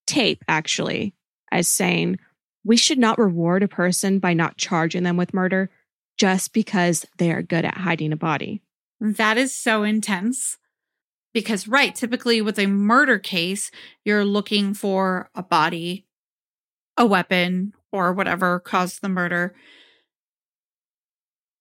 tape 0.07 0.43
actually 0.47 1.13
as 1.51 1.67
saying, 1.67 2.19
we 2.63 2.77
should 2.77 2.97
not 2.97 3.19
reward 3.19 3.63
a 3.63 3.67
person 3.67 4.19
by 4.19 4.33
not 4.33 4.57
charging 4.57 5.03
them 5.03 5.17
with 5.17 5.33
murder 5.33 5.69
just 6.17 6.53
because 6.53 7.05
they 7.17 7.31
are 7.31 7.41
good 7.41 7.65
at 7.65 7.77
hiding 7.77 8.11
a 8.11 8.17
body. 8.17 8.61
That 8.99 9.37
is 9.37 9.55
so 9.55 9.83
intense. 9.83 10.57
Because, 11.33 11.67
right, 11.67 11.93
typically 11.93 12.41
with 12.41 12.57
a 12.57 12.65
murder 12.65 13.19
case, 13.19 13.69
you're 14.05 14.23
looking 14.23 14.73
for 14.73 15.29
a 15.35 15.43
body, 15.43 16.04
a 16.97 17.05
weapon, 17.05 17.73
or 17.91 18.13
whatever 18.13 18.59
caused 18.59 19.01
the 19.01 19.09
murder, 19.09 19.55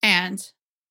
and 0.03 0.51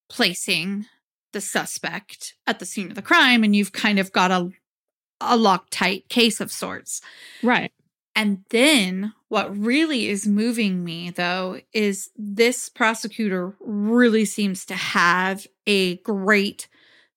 placing 0.10 0.86
the 1.32 1.41
suspect 1.41 2.36
at 2.45 2.60
the 2.60 2.65
scene 2.65 2.89
of 2.89 2.95
the 2.95 3.01
crime. 3.01 3.43
And 3.43 3.56
you've 3.56 3.71
kind 3.71 3.99
of 3.99 4.12
got 4.12 4.32
a, 4.32 4.51
a 5.19 5.38
Loctite 5.38 6.08
case 6.10 6.39
of 6.39 6.51
sorts. 6.51 7.01
Right. 7.41 7.71
And 8.15 8.43
then 8.51 9.13
what 9.29 9.58
really 9.58 10.08
is 10.08 10.27
moving 10.27 10.84
me, 10.84 11.10
though, 11.10 11.62
is 11.73 12.12
this 12.15 12.69
prosecutor 12.69 13.56
really 13.60 14.25
seems 14.25 14.65
to 14.67 14.75
have 14.75 15.47
a 15.65 15.97
great 15.97 16.67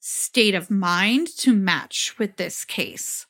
state 0.00 0.54
of 0.54 0.70
mind 0.70 1.26
to 1.38 1.52
match 1.52 2.18
with 2.18 2.36
this 2.36 2.64
case. 2.64 3.26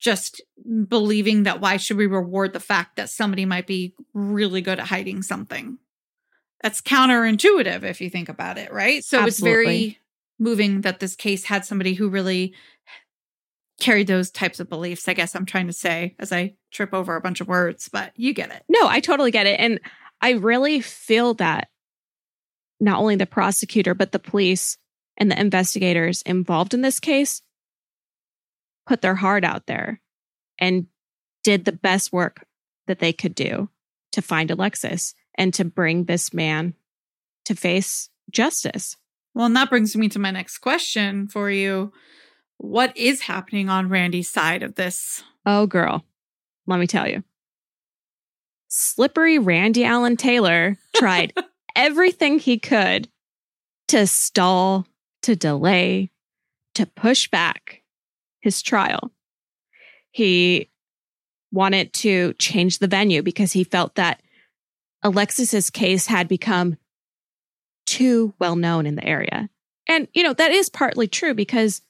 Just 0.00 0.40
believing 0.88 1.42
that 1.42 1.60
why 1.60 1.76
should 1.76 1.98
we 1.98 2.06
reward 2.06 2.52
the 2.52 2.60
fact 2.60 2.96
that 2.96 3.10
somebody 3.10 3.44
might 3.44 3.66
be 3.66 3.94
really 4.14 4.62
good 4.62 4.80
at 4.80 4.86
hiding 4.86 5.22
something? 5.22 5.78
That's 6.62 6.80
counterintuitive 6.80 7.84
if 7.84 8.00
you 8.00 8.10
think 8.10 8.28
about 8.28 8.58
it, 8.58 8.72
right? 8.72 9.04
So 9.04 9.24
it's 9.24 9.40
very 9.40 9.98
moving 10.38 10.80
that 10.82 11.00
this 11.00 11.16
case 11.16 11.44
had 11.44 11.64
somebody 11.64 11.94
who 11.94 12.08
really 12.08 12.54
carried 13.78 14.06
those 14.06 14.30
types 14.30 14.60
of 14.60 14.68
beliefs, 14.68 15.08
I 15.08 15.14
guess 15.14 15.34
I'm 15.34 15.46
trying 15.46 15.66
to 15.66 15.72
say 15.72 16.14
as 16.18 16.32
I 16.32 16.54
trip 16.70 16.94
over 16.94 17.16
a 17.16 17.20
bunch 17.20 17.40
of 17.40 17.48
words, 17.48 17.88
but 17.88 18.12
you 18.14 18.32
get 18.32 18.52
it. 18.52 18.62
No, 18.68 18.86
I 18.86 19.00
totally 19.00 19.30
get 19.30 19.46
it. 19.46 19.58
And 19.58 19.80
I 20.20 20.32
really 20.32 20.80
feel 20.80 21.34
that 21.34 21.68
not 22.78 23.00
only 23.00 23.16
the 23.16 23.26
prosecutor, 23.26 23.94
but 23.94 24.12
the 24.12 24.18
police 24.18 24.76
and 25.16 25.30
the 25.30 25.40
investigators 25.40 26.22
involved 26.22 26.74
in 26.74 26.82
this 26.82 27.00
case 27.00 27.42
put 28.90 29.02
their 29.02 29.14
heart 29.14 29.44
out 29.44 29.68
there 29.68 30.00
and 30.58 30.88
did 31.44 31.64
the 31.64 31.70
best 31.70 32.12
work 32.12 32.44
that 32.88 32.98
they 32.98 33.12
could 33.12 33.36
do 33.36 33.68
to 34.10 34.20
find 34.20 34.50
Alexis 34.50 35.14
and 35.36 35.54
to 35.54 35.64
bring 35.64 36.04
this 36.04 36.34
man 36.34 36.74
to 37.44 37.54
face 37.54 38.10
justice. 38.32 38.96
Well, 39.32 39.46
and 39.46 39.54
that 39.54 39.70
brings 39.70 39.94
me 39.94 40.08
to 40.08 40.18
my 40.18 40.32
next 40.32 40.58
question 40.58 41.28
for 41.28 41.48
you 41.48 41.92
what 42.56 42.96
is 42.96 43.20
happening 43.20 43.68
on 43.68 43.88
Randy's 43.88 44.28
side 44.28 44.64
of 44.64 44.74
this? 44.74 45.22
Oh, 45.46 45.68
girl, 45.68 46.04
let 46.66 46.80
me 46.80 46.88
tell 46.88 47.08
you. 47.08 47.22
Slippery 48.66 49.38
Randy 49.38 49.84
Allen 49.84 50.16
Taylor 50.16 50.76
tried 50.96 51.32
everything 51.76 52.40
he 52.40 52.58
could 52.58 53.08
to 53.86 54.08
stall, 54.08 54.88
to 55.22 55.36
delay, 55.36 56.10
to 56.74 56.86
push 56.86 57.28
back 57.28 57.79
his 58.40 58.62
trial. 58.62 59.12
He 60.10 60.70
wanted 61.52 61.92
to 61.92 62.34
change 62.34 62.78
the 62.78 62.88
venue 62.88 63.22
because 63.22 63.52
he 63.52 63.64
felt 63.64 63.96
that 63.96 64.22
Alexis's 65.02 65.70
case 65.70 66.06
had 66.06 66.28
become 66.28 66.76
too 67.86 68.34
well 68.38 68.56
known 68.56 68.86
in 68.86 68.94
the 68.94 69.04
area. 69.04 69.48
And, 69.88 70.06
you 70.12 70.22
know, 70.22 70.34
that 70.34 70.52
is 70.52 70.68
partly 70.68 71.08
true 71.08 71.34
because 71.34 71.82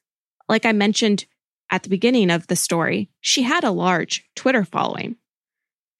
like 0.49 0.65
I 0.65 0.73
mentioned 0.73 1.27
at 1.71 1.83
the 1.83 1.89
beginning 1.89 2.31
of 2.31 2.47
the 2.47 2.57
story, 2.57 3.11
she 3.21 3.43
had 3.43 3.65
a 3.65 3.71
large 3.71 4.25
Twitter 4.35 4.65
following 4.65 5.17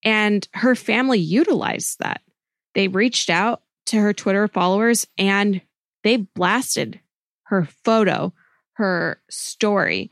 and 0.05 0.47
her 0.55 0.75
family 0.75 1.19
utilized 1.19 1.99
that. 2.01 2.23
They 2.75 2.89
reached 2.89 3.31
out 3.31 3.63
to 3.87 3.99
her 3.99 4.13
Twitter 4.13 4.49
followers 4.49 5.07
and 5.19 5.61
they 6.03 6.17
blasted 6.17 7.01
her 7.45 7.69
photo, 7.85 8.33
her 8.75 9.21
story, 9.29 10.11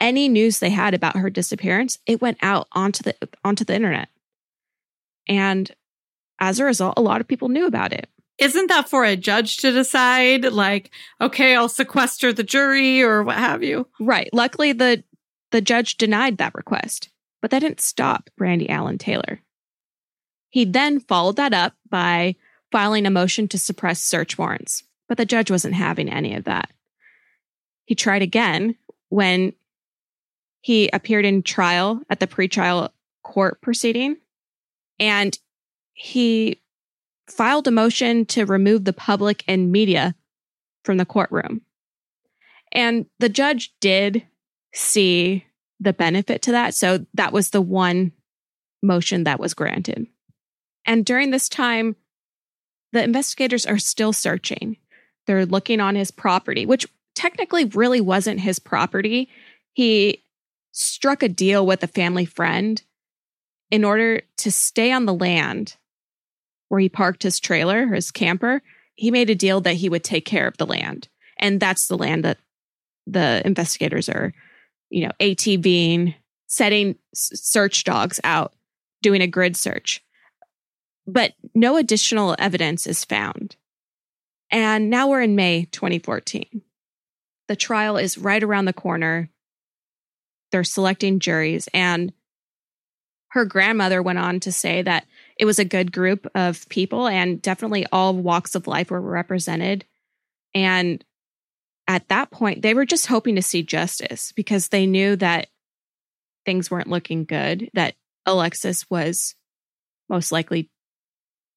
any 0.00 0.28
news 0.28 0.58
they 0.58 0.70
had 0.70 0.94
about 0.94 1.16
her 1.16 1.30
disappearance, 1.30 1.98
it 2.06 2.20
went 2.20 2.38
out 2.42 2.66
onto 2.72 3.02
the 3.02 3.14
onto 3.44 3.64
the 3.64 3.74
internet. 3.74 4.08
And 5.28 5.70
as 6.40 6.58
a 6.58 6.64
result, 6.64 6.94
a 6.96 7.02
lot 7.02 7.20
of 7.20 7.28
people 7.28 7.48
knew 7.48 7.66
about 7.66 7.92
it. 7.92 8.08
isn't 8.40 8.68
that 8.68 8.88
for 8.88 9.04
a 9.04 9.16
judge 9.16 9.58
to 9.58 9.70
decide? 9.70 10.44
Like, 10.46 10.90
okay, 11.20 11.54
I'll 11.54 11.68
sequester 11.68 12.32
the 12.32 12.42
jury 12.42 13.02
or 13.02 13.22
what 13.22 13.36
have 13.36 13.62
you. 13.62 13.86
Right. 14.00 14.30
Luckily, 14.32 14.72
the 14.72 15.04
the 15.52 15.60
judge 15.60 15.96
denied 15.96 16.38
that 16.38 16.54
request, 16.54 17.10
but 17.42 17.50
that 17.50 17.60
didn't 17.60 17.80
stop 17.80 18.30
Randy 18.38 18.68
Allen 18.68 18.98
Taylor. 18.98 19.40
He 20.48 20.64
then 20.64 21.00
followed 21.00 21.36
that 21.36 21.52
up 21.52 21.74
by 21.88 22.36
filing 22.72 23.04
a 23.04 23.10
motion 23.10 23.46
to 23.48 23.58
suppress 23.58 24.00
search 24.02 24.38
warrants, 24.38 24.84
but 25.08 25.18
the 25.18 25.26
judge 25.26 25.50
wasn't 25.50 25.74
having 25.74 26.08
any 26.08 26.34
of 26.34 26.44
that. 26.44 26.70
He 27.84 27.94
tried 27.94 28.22
again 28.22 28.76
when 29.08 29.52
he 30.60 30.88
appeared 30.92 31.24
in 31.24 31.42
trial 31.42 32.02
at 32.10 32.20
the 32.20 32.26
pretrial 32.26 32.90
court 33.22 33.60
proceeding, 33.60 34.16
and 34.98 35.38
he 35.92 36.60
filed 37.28 37.66
a 37.68 37.70
motion 37.70 38.26
to 38.26 38.44
remove 38.44 38.84
the 38.84 38.92
public 38.92 39.44
and 39.46 39.70
media 39.70 40.14
from 40.84 40.96
the 40.96 41.04
courtroom. 41.04 41.62
And 42.72 43.06
the 43.18 43.28
judge 43.28 43.72
did 43.80 44.26
see 44.72 45.44
the 45.80 45.92
benefit 45.92 46.42
to 46.42 46.52
that. 46.52 46.74
So 46.74 47.06
that 47.14 47.32
was 47.32 47.50
the 47.50 47.60
one 47.60 48.12
motion 48.82 49.24
that 49.24 49.40
was 49.40 49.54
granted. 49.54 50.06
And 50.86 51.04
during 51.04 51.30
this 51.30 51.48
time, 51.48 51.96
the 52.92 53.02
investigators 53.02 53.66
are 53.66 53.78
still 53.78 54.12
searching. 54.12 54.76
They're 55.26 55.46
looking 55.46 55.80
on 55.80 55.94
his 55.94 56.10
property, 56.10 56.66
which 56.66 56.86
technically 57.14 57.64
really 57.66 58.00
wasn't 58.00 58.40
his 58.40 58.58
property. 58.58 59.28
He 59.72 60.24
struck 60.72 61.22
a 61.22 61.28
deal 61.28 61.66
with 61.66 61.82
a 61.82 61.88
family 61.88 62.24
friend 62.24 62.82
in 63.70 63.84
order 63.84 64.22
to 64.38 64.50
stay 64.50 64.92
on 64.92 65.06
the 65.06 65.14
land 65.14 65.76
where 66.68 66.80
he 66.80 66.88
parked 66.88 67.22
his 67.22 67.40
trailer, 67.40 67.86
his 67.88 68.10
camper. 68.10 68.62
He 68.94 69.10
made 69.10 69.30
a 69.30 69.34
deal 69.34 69.60
that 69.62 69.74
he 69.74 69.88
would 69.88 70.04
take 70.04 70.24
care 70.24 70.46
of 70.46 70.56
the 70.56 70.66
land. 70.66 71.08
And 71.38 71.60
that's 71.60 71.88
the 71.88 71.98
land 71.98 72.24
that 72.24 72.38
the 73.06 73.42
investigators 73.44 74.08
are, 74.08 74.32
you 74.88 75.04
know, 75.04 75.12
ATVing, 75.20 76.14
setting 76.46 76.96
search 77.14 77.84
dogs 77.84 78.20
out, 78.24 78.54
doing 79.02 79.22
a 79.22 79.26
grid 79.26 79.56
search. 79.56 80.04
But 81.06 81.32
no 81.54 81.76
additional 81.76 82.36
evidence 82.38 82.86
is 82.86 83.04
found. 83.04 83.56
And 84.50 84.90
now 84.90 85.08
we're 85.08 85.22
in 85.22 85.34
May 85.36 85.64
2014. 85.66 86.62
The 87.48 87.56
trial 87.56 87.96
is 87.96 88.18
right 88.18 88.42
around 88.42 88.66
the 88.66 88.72
corner. 88.72 89.30
They're 90.52 90.64
selecting 90.64 91.20
juries. 91.20 91.68
And 91.72 92.12
her 93.30 93.44
grandmother 93.44 94.02
went 94.02 94.18
on 94.18 94.40
to 94.40 94.52
say 94.52 94.82
that 94.82 95.06
it 95.38 95.44
was 95.44 95.58
a 95.58 95.64
good 95.64 95.92
group 95.92 96.26
of 96.34 96.68
people 96.68 97.06
and 97.06 97.40
definitely 97.40 97.86
all 97.92 98.14
walks 98.14 98.54
of 98.54 98.66
life 98.66 98.90
were 98.90 99.00
represented. 99.00 99.84
And 100.54 101.04
at 101.86 102.08
that 102.08 102.30
point, 102.30 102.62
they 102.62 102.74
were 102.74 102.84
just 102.84 103.06
hoping 103.06 103.36
to 103.36 103.42
see 103.42 103.62
justice 103.62 104.32
because 104.32 104.68
they 104.68 104.86
knew 104.86 105.16
that 105.16 105.48
things 106.44 106.70
weren't 106.70 106.90
looking 106.90 107.24
good, 107.24 107.70
that 107.74 107.94
Alexis 108.26 108.88
was 108.90 109.34
most 110.08 110.32
likely 110.32 110.70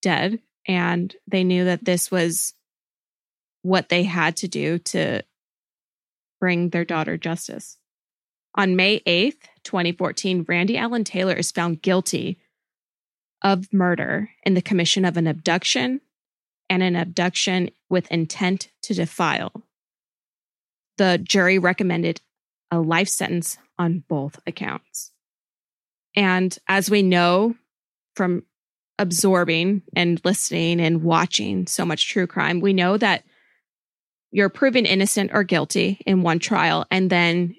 dead. 0.01 0.39
And 0.67 1.13
they 1.27 1.43
knew 1.43 1.65
that 1.65 1.83
this 1.83 2.11
was 2.11 2.53
what 3.63 3.89
they 3.89 4.03
had 4.03 4.37
to 4.37 4.47
do 4.47 4.77
to 4.77 5.21
bring 6.39 6.69
their 6.69 6.85
daughter 6.85 7.17
justice. 7.17 7.77
On 8.55 8.75
May 8.75 8.99
8th, 9.01 9.37
2014, 9.63 10.45
Randy 10.47 10.77
Allen 10.77 11.03
Taylor 11.03 11.33
is 11.33 11.51
found 11.51 11.81
guilty 11.81 12.37
of 13.41 13.73
murder 13.73 14.29
in 14.43 14.53
the 14.53 14.61
commission 14.61 15.05
of 15.05 15.17
an 15.17 15.27
abduction 15.27 16.01
and 16.69 16.83
an 16.83 16.95
abduction 16.95 17.69
with 17.89 18.11
intent 18.11 18.69
to 18.83 18.93
defile. 18.93 19.51
The 20.97 21.17
jury 21.17 21.57
recommended 21.57 22.21
a 22.69 22.79
life 22.79 23.09
sentence 23.09 23.57
on 23.77 24.03
both 24.07 24.39
accounts. 24.45 25.11
And 26.15 26.55
as 26.67 26.89
we 26.89 27.01
know 27.01 27.55
from 28.15 28.43
absorbing 28.99 29.81
and 29.95 30.21
listening 30.23 30.79
and 30.79 31.03
watching 31.03 31.65
so 31.65 31.85
much 31.85 32.07
true 32.07 32.27
crime, 32.27 32.61
we 32.61 32.73
know 32.73 32.97
that 32.97 33.23
you're 34.31 34.49
proven 34.49 34.85
innocent 34.85 35.31
or 35.33 35.43
guilty 35.43 35.99
in 36.05 36.21
one 36.21 36.39
trial, 36.39 36.85
and 36.89 37.09
then 37.09 37.55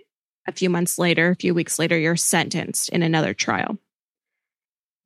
a 0.46 0.52
few 0.52 0.70
months 0.70 0.98
later, 0.98 1.30
a 1.30 1.36
few 1.36 1.54
weeks 1.54 1.78
later, 1.78 1.98
you're 1.98 2.16
sentenced 2.16 2.88
in 2.90 3.02
another 3.02 3.34
trial, 3.34 3.78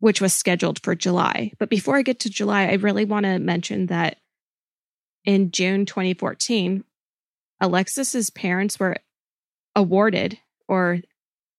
which 0.01 0.20
was 0.20 0.33
scheduled 0.33 0.83
for 0.83 0.94
July. 0.94 1.53
But 1.59 1.70
before 1.70 1.96
I 1.96 2.03
get 2.03 2.20
to 2.20 2.31
July, 2.31 2.66
I 2.66 2.74
really 2.74 3.05
want 3.05 3.24
to 3.24 3.38
mention 3.38 3.87
that 3.87 4.18
in 5.24 5.51
June 5.51 5.87
2014, 5.87 6.85
Alexis's 7.61 8.31
parents 8.31 8.79
were 8.79 8.96
awarded 9.74 10.38
or 10.66 11.01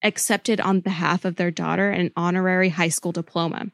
accepted 0.04 0.62
on 0.62 0.80
behalf 0.80 1.26
of 1.26 1.36
their 1.36 1.52
daughter 1.52 1.90
an 1.90 2.12
honorary 2.16 2.70
high 2.70 2.90
school 2.90 3.12
diploma. 3.12 3.68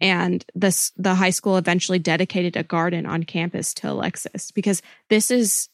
And 0.00 0.44
this 0.54 0.92
the 0.96 1.14
high 1.14 1.30
school 1.30 1.56
eventually 1.56 2.00
dedicated 2.00 2.56
a 2.56 2.64
garden 2.64 3.06
on 3.06 3.22
campus 3.22 3.72
to 3.74 3.90
Alexis 3.90 4.50
because 4.50 4.82
this 5.08 5.30
is 5.30 5.68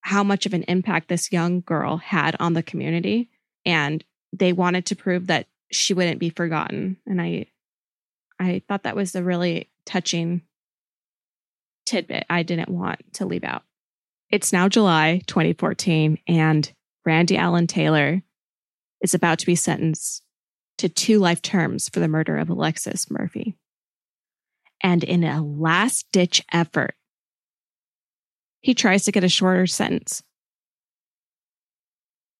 how 0.00 0.22
much 0.22 0.46
of 0.46 0.54
an 0.54 0.64
impact 0.64 1.08
this 1.08 1.32
young 1.32 1.60
girl 1.60 1.96
had 1.98 2.36
on 2.40 2.54
the 2.54 2.62
community. 2.62 3.28
And 3.64 4.04
they 4.32 4.52
wanted 4.52 4.86
to 4.86 4.96
prove 4.96 5.26
that 5.26 5.46
she 5.70 5.94
wouldn't 5.94 6.20
be 6.20 6.30
forgotten. 6.30 6.96
And 7.06 7.20
i 7.20 7.46
i 8.40 8.62
thought 8.68 8.84
that 8.84 8.96
was 8.96 9.14
a 9.14 9.22
really 9.22 9.68
touching 9.84 10.42
tidbit 11.84 12.24
i 12.30 12.42
didn't 12.42 12.68
want 12.68 13.00
to 13.14 13.26
leave 13.26 13.44
out. 13.44 13.64
It's 14.30 14.52
now 14.52 14.68
july 14.68 15.22
2014 15.26 16.18
and 16.26 16.72
randy 17.04 17.36
allen 17.36 17.66
taylor 17.66 18.22
is 19.00 19.14
about 19.14 19.38
to 19.40 19.46
be 19.46 19.54
sentenced 19.54 20.22
to 20.78 20.88
two 20.88 21.18
life 21.18 21.42
terms 21.42 21.88
for 21.88 22.00
the 22.00 22.08
murder 22.08 22.36
of 22.36 22.50
alexis 22.50 23.10
murphy. 23.10 23.56
And 24.80 25.02
in 25.02 25.24
a 25.24 25.42
last 25.42 26.06
ditch 26.12 26.44
effort 26.52 26.94
he 28.60 28.74
tries 28.74 29.04
to 29.04 29.12
get 29.12 29.24
a 29.24 29.28
shorter 29.28 29.66
sentence. 29.66 30.22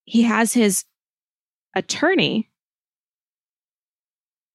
He 0.05 0.23
has 0.23 0.53
his 0.53 0.85
attorney 1.75 2.49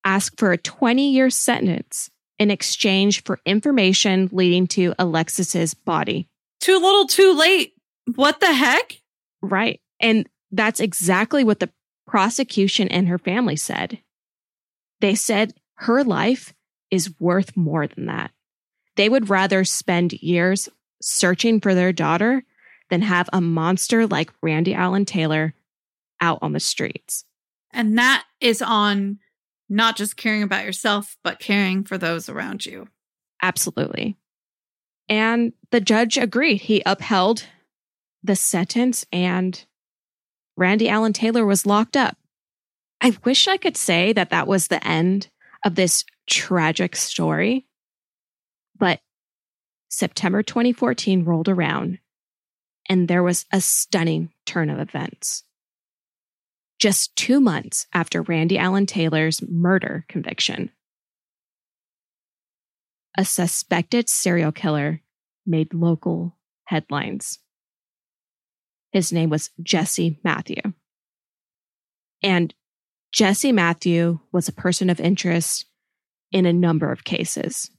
ask 0.05 0.39
for 0.39 0.53
a 0.53 0.59
20 0.59 1.11
year 1.11 1.31
sentence 1.31 2.11
in 2.39 2.51
exchange 2.51 3.23
for 3.25 3.41
information 3.47 4.29
leading 4.33 4.67
to 4.67 4.95
Alexis's 4.99 5.75
body. 5.75 6.29
Too 6.61 6.79
little, 6.79 7.07
too 7.07 7.35
late. 7.35 7.75
What 8.15 8.41
the 8.41 8.53
heck? 8.53 9.01
Right. 9.41 9.81
And 10.01 10.29
that's 10.51 10.81
exactly 10.81 11.45
what 11.45 11.61
the 11.61 11.71
prosecution 12.07 12.89
and 12.89 13.09
her 13.09 13.19
family 13.19 13.57
said. 13.57 14.01
They 15.01 15.15
said 15.15 15.55
her 15.77 16.05
life 16.05 16.55
is 16.91 17.19
worth 17.19 17.57
more 17.57 17.87
than 17.87 18.07
that. 18.07 18.31
They 18.97 19.09
would 19.09 19.31
rather 19.31 19.65
spend 19.65 20.13
years 20.15 20.69
searching 21.05 21.61
for 21.61 21.75
their 21.75 21.93
daughter 21.93 22.43
than 22.89 23.03
have 23.03 23.29
a 23.33 23.41
monster 23.41 24.07
like 24.07 24.33
Randy 24.43 24.75
Allen 24.75 25.05
Taylor 25.05 25.55
out 26.21 26.39
on 26.41 26.53
the 26.53 26.61
streets. 26.61 27.25
And 27.73 27.99
that 27.99 28.25
is 28.41 28.63
on 28.63 29.19
not 29.69 29.97
just 29.97 30.17
caring 30.17 30.43
about 30.43 30.65
yourself, 30.65 31.17
but 31.23 31.41
caring 31.41 31.85
for 31.85 31.99
those 31.99 32.29
around 32.29 32.65
you. 32.65 32.89
Absolutely. 33.43 34.17
And 35.09 35.53
the 35.71 35.81
judge 35.81 36.17
agreed. 36.17 36.63
He 36.63 36.83
upheld 36.87 37.45
the 38.23 38.37
sentence, 38.37 39.05
and 39.13 39.63
Randy 40.57 40.89
Allen 40.89 41.13
Taylor 41.13 41.45
was 41.45 41.67
locked 41.67 41.97
up. 41.97 42.17
I 43.03 43.15
wish 43.25 43.47
I 43.47 43.59
could 43.59 43.77
say 43.77 44.15
that 44.15 44.31
that 44.31 44.47
was 44.47 44.69
the 44.69 44.87
end 44.87 45.29
of 45.67 45.75
this 45.75 46.05
tragic 46.27 46.97
story, 46.97 47.67
but 48.79 49.01
September 49.95 50.43
2014 50.43 51.25
rolled 51.25 51.49
around, 51.49 51.99
and 52.89 53.07
there 53.07 53.23
was 53.23 53.47
a 53.53 53.61
stunning 53.61 54.31
turn 54.45 54.69
of 54.69 54.81
events. 54.81 55.45
Just 56.81 57.15
two 57.15 57.41
months 57.41 57.87
after 57.95 58.21
Randy 58.21 58.59
Allen 58.59 58.87
Taylor's 58.87 59.41
murder 59.49 60.05
conviction, 60.09 60.71
a 63.17 63.25
suspected 63.25 64.09
serial 64.09 64.51
killer 64.51 65.01
made 65.47 65.73
local 65.73 66.37
headlines. 66.65 67.39
His 68.91 69.13
name 69.13 69.31
was 69.31 69.51
Jesse 69.63 70.19
Matthew. 70.25 70.61
And 72.23 72.53
Jesse 73.13 73.53
Matthew 73.53 74.19
was 74.33 74.49
a 74.49 74.53
person 74.53 74.91
of 74.91 74.99
interest 74.99 75.67
in 76.33 76.47
a 76.47 76.53
number 76.53 76.91
of 76.91 77.05
cases 77.05 77.71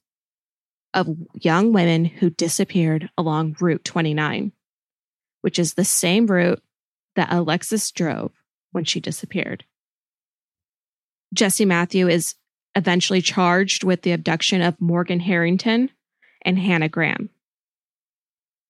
of 0.96 1.10
young 1.36 1.74
women 1.74 2.06
who 2.06 2.30
disappeared 2.30 3.10
along 3.18 3.58
Route 3.60 3.84
29, 3.84 4.54
which 5.41 5.60
is 5.60 5.74
the 5.74 5.86
same 5.86 6.26
route 6.26 6.64
that 7.16 7.32
Alexis 7.32 7.91
drove 7.91 8.32
when 8.72 8.86
she 8.86 9.00
disappeared. 9.00 9.66
Jesse 11.34 11.66
Matthew 11.66 12.08
is 12.08 12.36
eventually 12.76 13.22
charged 13.22 13.84
with 13.84 14.02
the 14.02 14.14
abduction 14.14 14.62
of 14.62 14.80
Morgan 14.80 15.20
Harrington 15.20 15.91
and 16.41 16.58
Hannah 16.58 16.89
Graham. 16.89 17.30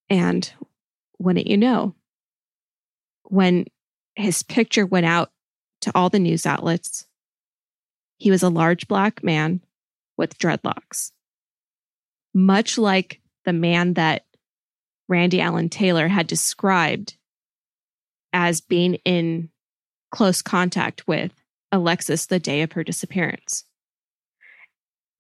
And 0.10 0.52
wouldn't 1.20 1.48
you 1.48 1.58
know, 1.58 1.96
when 3.24 3.66
his 4.16 4.44
picture 4.44 4.86
went 4.86 5.06
out 5.06 5.32
to 5.82 5.92
all 5.94 6.10
the 6.10 6.20
news 6.20 6.46
outlets, 6.46 7.06
he 8.18 8.32
was 8.32 8.44
a 8.44 8.50
large 8.50 8.88
black 8.88 9.24
man 9.24 9.62
with 10.18 10.38
dreadlocks. 10.38 11.12
Much 12.36 12.78
like 12.78 13.22
the 13.46 13.54
man 13.54 13.94
that 13.94 14.26
Randy 15.08 15.40
Allen 15.40 15.70
Taylor 15.70 16.10
had 16.10 16.28
described 16.28 17.16
as 18.34 18.60
being 18.60 18.96
in 19.06 19.50
close 20.12 20.42
contact 20.42 21.08
with 21.08 21.32
Alexis 21.72 22.26
the 22.26 22.40
day 22.40 22.62
of 22.62 22.74
her 22.74 22.84
disappearance. 22.84 23.64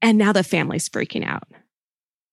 And 0.02 0.18
now 0.18 0.34
the 0.34 0.44
family's 0.44 0.90
freaking 0.90 1.26
out. 1.26 1.48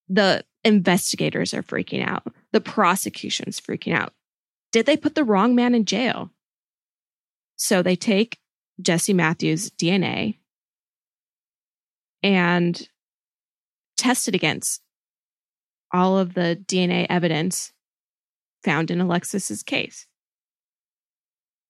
The 0.09 0.45
investigators 0.64 1.55
are 1.55 1.62
freaking 1.62 2.05
out. 2.05 2.26
The 2.53 2.61
prosecution's 2.61 3.61
freaking 3.61 3.95
out. 3.95 4.12
Did 4.72 4.87
they 4.87 4.97
put 4.97 5.14
the 5.14 5.24
wrong 5.24 5.55
man 5.55 5.74
in 5.74 5.85
jail? 5.85 6.30
So 7.57 7.83
they 7.83 7.95
take 7.95 8.39
Jesse 8.80 9.14
Matthews' 9.14 9.70
DNA 9.70 10.39
and 12.22 12.89
test 14.03 14.28
it 14.28 14.34
against 14.34 14.82
all 15.92 16.18
of 16.18 16.34
the 16.34 16.61
DNA 16.66 17.07
evidence 17.09 17.72
found 18.64 18.90
in 18.90 19.00
Alexis's 19.00 19.62
case. 19.62 20.07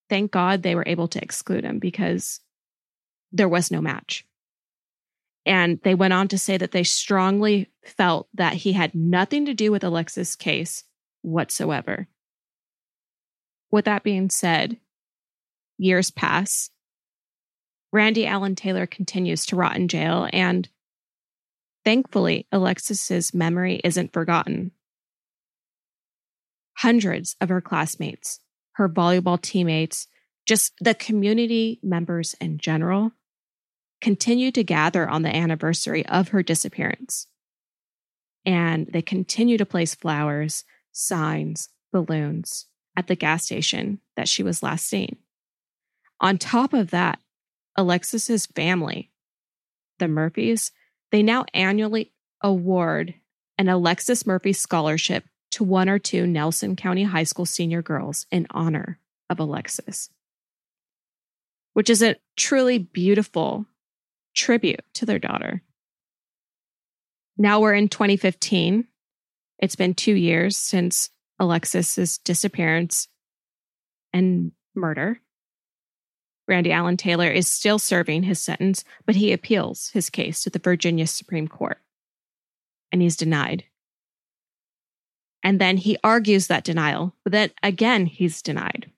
Thank 0.08 0.30
God 0.30 0.62
they 0.62 0.74
were 0.74 0.84
able 0.86 1.08
to 1.08 1.22
exclude 1.22 1.64
him 1.64 1.78
because 1.78 2.40
there 3.32 3.48
was 3.48 3.70
no 3.70 3.80
match. 3.80 4.26
And 5.44 5.80
they 5.82 5.94
went 5.94 6.12
on 6.12 6.28
to 6.28 6.38
say 6.38 6.56
that 6.56 6.70
they 6.70 6.84
strongly 6.84 7.70
felt 7.84 8.28
that 8.34 8.54
he 8.54 8.72
had 8.72 8.94
nothing 8.94 9.46
to 9.46 9.54
do 9.54 9.72
with 9.72 9.84
Alexis' 9.84 10.36
case 10.36 10.84
whatsoever. 11.22 12.08
With 13.70 13.86
that 13.86 14.04
being 14.04 14.30
said, 14.30 14.78
years 15.78 16.10
pass. 16.10 16.70
Randy 17.92 18.26
Allen 18.26 18.54
Taylor 18.54 18.86
continues 18.86 19.44
to 19.46 19.56
rot 19.56 19.76
in 19.76 19.88
jail, 19.88 20.28
and 20.32 20.68
thankfully, 21.84 22.46
Alexis's 22.52 23.34
memory 23.34 23.80
isn't 23.84 24.12
forgotten. 24.12 24.72
Hundreds 26.78 27.36
of 27.40 27.48
her 27.48 27.60
classmates, 27.60 28.40
her 28.72 28.88
volleyball 28.88 29.40
teammates, 29.40 30.06
just 30.46 30.72
the 30.80 30.94
community 30.94 31.78
members 31.82 32.34
in 32.40 32.58
general, 32.58 33.12
continue 34.00 34.50
to 34.50 34.64
gather 34.64 35.08
on 35.08 35.22
the 35.22 35.34
anniversary 35.34 36.04
of 36.06 36.28
her 36.28 36.42
disappearance. 36.42 37.28
And 38.44 38.88
they 38.88 39.02
continue 39.02 39.56
to 39.58 39.66
place 39.66 39.94
flowers, 39.94 40.64
signs, 40.90 41.68
balloons 41.92 42.66
at 42.96 43.06
the 43.06 43.14
gas 43.14 43.44
station 43.44 44.00
that 44.16 44.28
she 44.28 44.42
was 44.42 44.62
last 44.62 44.86
seen. 44.86 45.18
On 46.20 46.38
top 46.38 46.72
of 46.72 46.90
that, 46.90 47.20
Alexis's 47.76 48.46
family, 48.46 49.10
the 49.98 50.08
Murphys, 50.08 50.72
they 51.12 51.22
now 51.22 51.44
annually 51.54 52.10
award 52.40 53.14
an 53.58 53.68
Alexis 53.68 54.26
Murphy 54.26 54.52
scholarship 54.52 55.24
to 55.52 55.62
one 55.62 55.88
or 55.88 55.98
two 55.98 56.26
Nelson 56.26 56.74
County 56.74 57.04
High 57.04 57.22
School 57.24 57.46
senior 57.46 57.82
girls 57.82 58.26
in 58.32 58.46
honor 58.50 58.98
of 59.30 59.38
Alexis, 59.38 60.10
which 61.74 61.90
is 61.90 62.02
a 62.02 62.16
truly 62.36 62.78
beautiful 62.78 63.66
tribute 64.34 64.82
to 64.94 65.06
their 65.06 65.18
daughter. 65.18 65.62
Now 67.36 67.60
we're 67.60 67.74
in 67.74 67.88
2015. 67.88 68.88
It's 69.58 69.76
been 69.76 69.94
two 69.94 70.14
years 70.14 70.56
since 70.56 71.10
Alexis's 71.38 72.18
disappearance 72.18 73.08
and 74.12 74.52
murder. 74.74 75.20
Randy 76.49 76.72
Allen 76.72 76.97
Taylor 76.97 77.30
is 77.30 77.49
still 77.49 77.78
serving 77.78 78.24
his 78.24 78.43
sentence, 78.43 78.84
but 79.07 79.16
he 79.16 79.32
appeals 79.32 79.90
his 79.90 80.11
case 80.11 80.43
to 80.43 80.51
the 80.51 80.59
Virginia 80.59 81.07
Supreme 81.07 81.49
Court. 81.49 81.78
And 82.90 83.01
he's 83.01 83.16
denied. 83.16 83.64
And 85.43 85.61
then 85.61 85.76
he 85.76 85.99
argues 86.05 86.47
that 86.47 86.64
denial, 86.64 87.14
but 87.24 87.32
then 87.32 87.51
again, 87.62 88.07
he's 88.07 88.43
denied. 88.43 88.90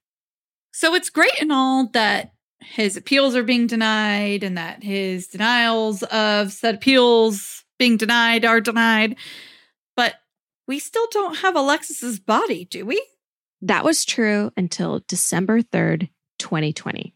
So 0.73 0.95
it's 0.95 1.11
great 1.11 1.41
and 1.41 1.53
all 1.53 1.89
that 1.93 2.33
his 2.61 2.97
appeals 2.97 3.37
are 3.37 3.43
being 3.43 3.67
denied 3.67 4.43
and 4.43 4.59
that 4.59 4.83
his 4.83 5.29
denials 5.29 6.03
of 6.05 6.53
said 6.53 6.75
appeals 6.75 7.65
being 7.79 7.97
denied 7.97 8.45
are 8.45 8.61
denied. 8.61 9.17
But 9.97 10.15
we 10.67 10.79
still 10.79 11.07
don't 11.11 11.39
have 11.39 11.57
Alexis's 11.57 12.19
body, 12.19 12.65
do 12.65 12.85
we? 12.85 13.05
That 13.63 13.85
was 13.85 14.05
true 14.05 14.51
until 14.57 15.03
December 15.07 15.63
3rd, 15.63 16.11
2020, 16.39 17.15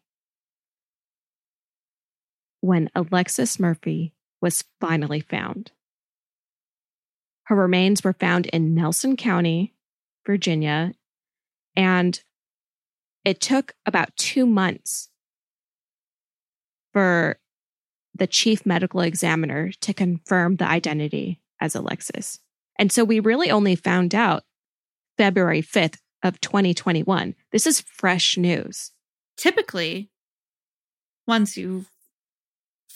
when 2.61 2.91
Alexis 2.95 3.59
Murphy 3.59 4.13
was 4.41 4.65
finally 4.81 5.21
found. 5.21 5.73
Her 7.45 7.57
remains 7.57 8.05
were 8.05 8.13
found 8.13 8.47
in 8.47 8.75
Nelson 8.75 9.17
County, 9.17 9.75
Virginia, 10.27 10.93
and 11.77 12.21
it 13.25 13.41
took 13.41 13.75
about 13.87 14.17
two 14.17 14.47
months 14.47 15.09
for 16.93 17.39
the 18.15 18.27
chief 18.27 18.67
medical 18.67 19.01
examiner 19.01 19.71
to 19.81 19.95
confirm 19.95 20.57
the 20.57 20.67
identity 20.67 21.41
as 21.61 21.75
Alexis. 21.75 22.41
And 22.79 22.93
so 22.93 23.05
we 23.05 23.21
really 23.21 23.51
only 23.51 23.77
found 23.77 24.15
out 24.15 24.45
February 25.17 25.63
5th 25.63 25.99
of 26.23 26.41
2021. 26.41 27.35
This 27.53 27.67
is 27.67 27.81
fresh 27.81 28.37
news. 28.37 28.93
Typically, 29.37 30.11
once 31.27 31.57
you 31.57 31.87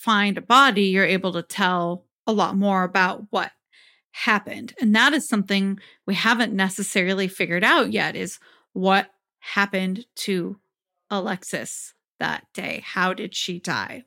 find 0.03 0.37
a 0.37 0.43
body, 0.43 0.87
you're 0.87 1.05
able 1.05 1.33
to 1.33 1.43
tell 1.43 2.05
a 2.27 2.33
lot 2.33 2.57
more 2.57 2.83
about 2.83 3.25
what 3.31 3.53
happened. 4.11 4.75
And 4.81 4.95
that 4.97 5.13
is 5.13 5.29
something 5.29 5.79
we 6.07 6.15
haven't 6.15 6.53
necessarily 6.53 7.29
figured 7.29 7.63
out 7.63 7.93
yet 7.93 8.17
is 8.17 8.41
what 8.73 9.11
happened 9.39 10.05
to 10.17 10.59
Alexis 11.09 11.95
that 12.19 12.45
day? 12.53 12.83
How 12.85 13.15
did 13.15 13.35
she 13.35 13.61
die? 13.61 14.05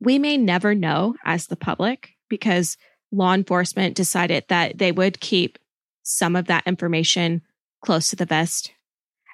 We 0.00 0.18
may 0.18 0.36
never 0.38 0.74
know 0.74 1.16
as 1.24 1.46
the 1.46 1.56
public 1.56 2.10
because 2.30 2.76
law 3.12 3.34
enforcement 3.34 3.96
decided 3.96 4.44
that 4.48 4.78
they 4.78 4.92
would 4.92 5.20
keep 5.20 5.58
some 6.02 6.36
of 6.36 6.46
that 6.46 6.66
information 6.66 7.42
close 7.84 8.08
to 8.08 8.16
the 8.16 8.26
vest, 8.26 8.72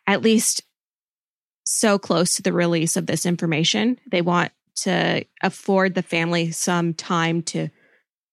at 0.06 0.22
least 0.22 0.62
so 1.64 1.98
close 1.98 2.34
to 2.34 2.42
the 2.42 2.52
release 2.52 2.96
of 2.96 3.06
this 3.06 3.24
information. 3.24 3.98
They 4.10 4.22
want 4.22 4.52
to 4.76 5.24
afford 5.42 5.94
the 5.94 6.02
family 6.02 6.50
some 6.50 6.94
time 6.94 7.42
to 7.42 7.68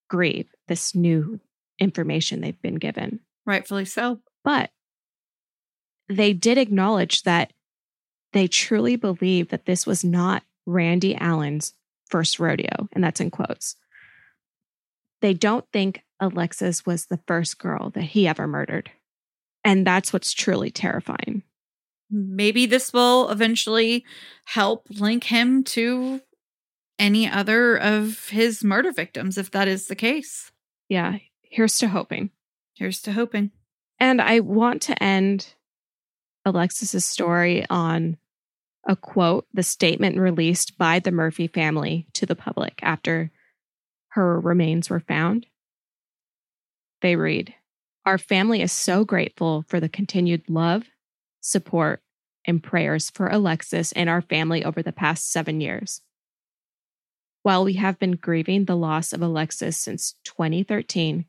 grieve 0.10 0.48
this 0.68 0.96
new 0.96 1.40
information 1.80 2.42
they've 2.42 2.62
been 2.62 2.76
given. 2.76 3.20
Rightfully 3.46 3.86
so. 3.86 4.20
But 4.44 4.72
they 6.10 6.34
did 6.34 6.58
acknowledge 6.58 7.24
that 7.24 7.54
they 8.34 8.48
truly 8.48 8.96
believe 8.96 9.50
that 9.50 9.66
this 9.66 9.86
was 9.86 10.04
not 10.04 10.44
Randy 10.66 11.16
Allen's 11.16 11.74
first 12.10 12.40
rodeo, 12.40 12.88
and 12.94 13.04
that's 13.04 13.20
in 13.20 13.32
quotes. 13.32 13.76
They 15.22 15.34
don't 15.34 15.66
think 15.72 16.04
Alexis 16.20 16.86
was 16.86 17.06
the 17.06 17.20
first 17.28 17.58
girl 17.58 17.90
that 17.92 18.04
he 18.04 18.28
ever 18.28 18.48
murdered. 18.48 18.92
And 19.64 19.86
that's 19.86 20.12
what's 20.12 20.34
truly 20.34 20.72
terrifying. 20.72 21.44
Maybe 22.10 22.66
this 22.66 22.92
will 22.92 23.30
eventually 23.30 24.06
help 24.46 24.88
link 24.90 25.26
him 25.26 25.64
to 25.66 26.22
any 27.02 27.28
other 27.28 27.76
of 27.76 28.30
his 28.30 28.64
murder 28.64 28.92
victims, 28.92 29.38
if 29.38 29.52
that 29.52 29.68
is 29.68 29.88
the 29.88 29.96
case. 29.96 30.52
Yeah, 30.88 31.18
here's 31.42 31.78
to 31.80 31.90
hoping. 31.90 32.30
Here's 32.76 33.02
to 33.02 33.12
hoping. 33.12 33.52
And 34.00 34.22
I 34.22 34.40
want 34.40 34.84
to 34.84 35.04
end 35.04 35.56
Alexis's 36.46 37.04
story 37.04 37.66
on 37.70 38.18
a 38.88 38.96
quote, 38.96 39.46
the 39.54 39.64
statement 39.64 40.18
released 40.18 40.78
by 40.78 41.00
the 41.00 41.12
Murphy 41.12 41.48
family 41.48 42.08
to 42.14 42.26
the 42.26 42.36
public 42.36 42.80
after 42.82 43.32
her 44.10 44.40
remains 44.40 44.90
were 44.90 45.00
found. 45.00 45.46
They 47.02 47.16
read 47.16 47.54
Our 48.06 48.18
family 48.18 48.62
is 48.62 48.72
so 48.72 49.06
grateful 49.06 49.66
for 49.68 49.80
the 49.80 49.90
continued 49.90 50.44
love, 50.50 50.86
support, 51.42 52.02
and 52.46 52.62
prayers 52.62 53.10
for 53.10 53.28
Alexis 53.28 53.92
and 53.92 54.10
our 54.10 54.22
family 54.22 54.64
over 54.64 54.82
the 54.82 54.92
past 54.92 55.32
seven 55.32 55.62
years. 55.62 56.02
While 57.44 57.64
we 57.64 57.74
have 57.74 57.98
been 58.00 58.16
grieving 58.16 58.66
the 58.66 58.78
loss 58.78 59.14
of 59.14 59.22
Alexis 59.22 59.78
since 59.78 60.16
2013, 60.26 61.26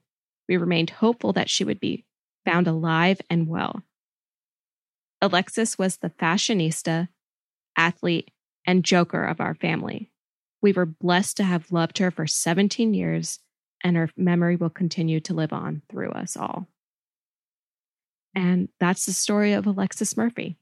we 0.49 0.57
remained 0.57 0.91
hopeful 0.91 1.33
that 1.33 1.49
she 1.49 1.65
would 1.65 1.81
be 1.81 2.05
found 2.45 2.67
alive 2.67 3.21
and 3.31 3.49
well. 3.49 3.83
Alexis 5.21 5.79
was 5.79 5.99
the 5.99 6.11
fashionista 6.11 7.09
athlete, 7.77 8.31
and 8.67 8.85
joker 8.85 9.25
of 9.25 9.41
our 9.41 9.55
family. 9.55 10.11
We 10.61 10.73
were 10.73 10.87
blessed 10.87 11.37
to 11.39 11.45
have 11.45 11.73
loved 11.73 11.99
her 11.99 12.11
for 12.11 12.27
17 12.27 12.95
years, 12.95 13.41
and 13.83 13.97
her 13.97 14.11
memory 14.17 14.57
will 14.57 14.71
continue 14.71 15.21
to 15.21 15.35
live 15.35 15.53
on 15.53 15.83
through 15.91 16.11
us 16.11 16.37
all. 16.37 16.69
And 18.35 18.69
that's 18.79 19.07
the 19.07 19.13
story 19.13 19.53
of 19.53 19.67
Alexis 19.67 20.17
Murphy. 20.17 20.57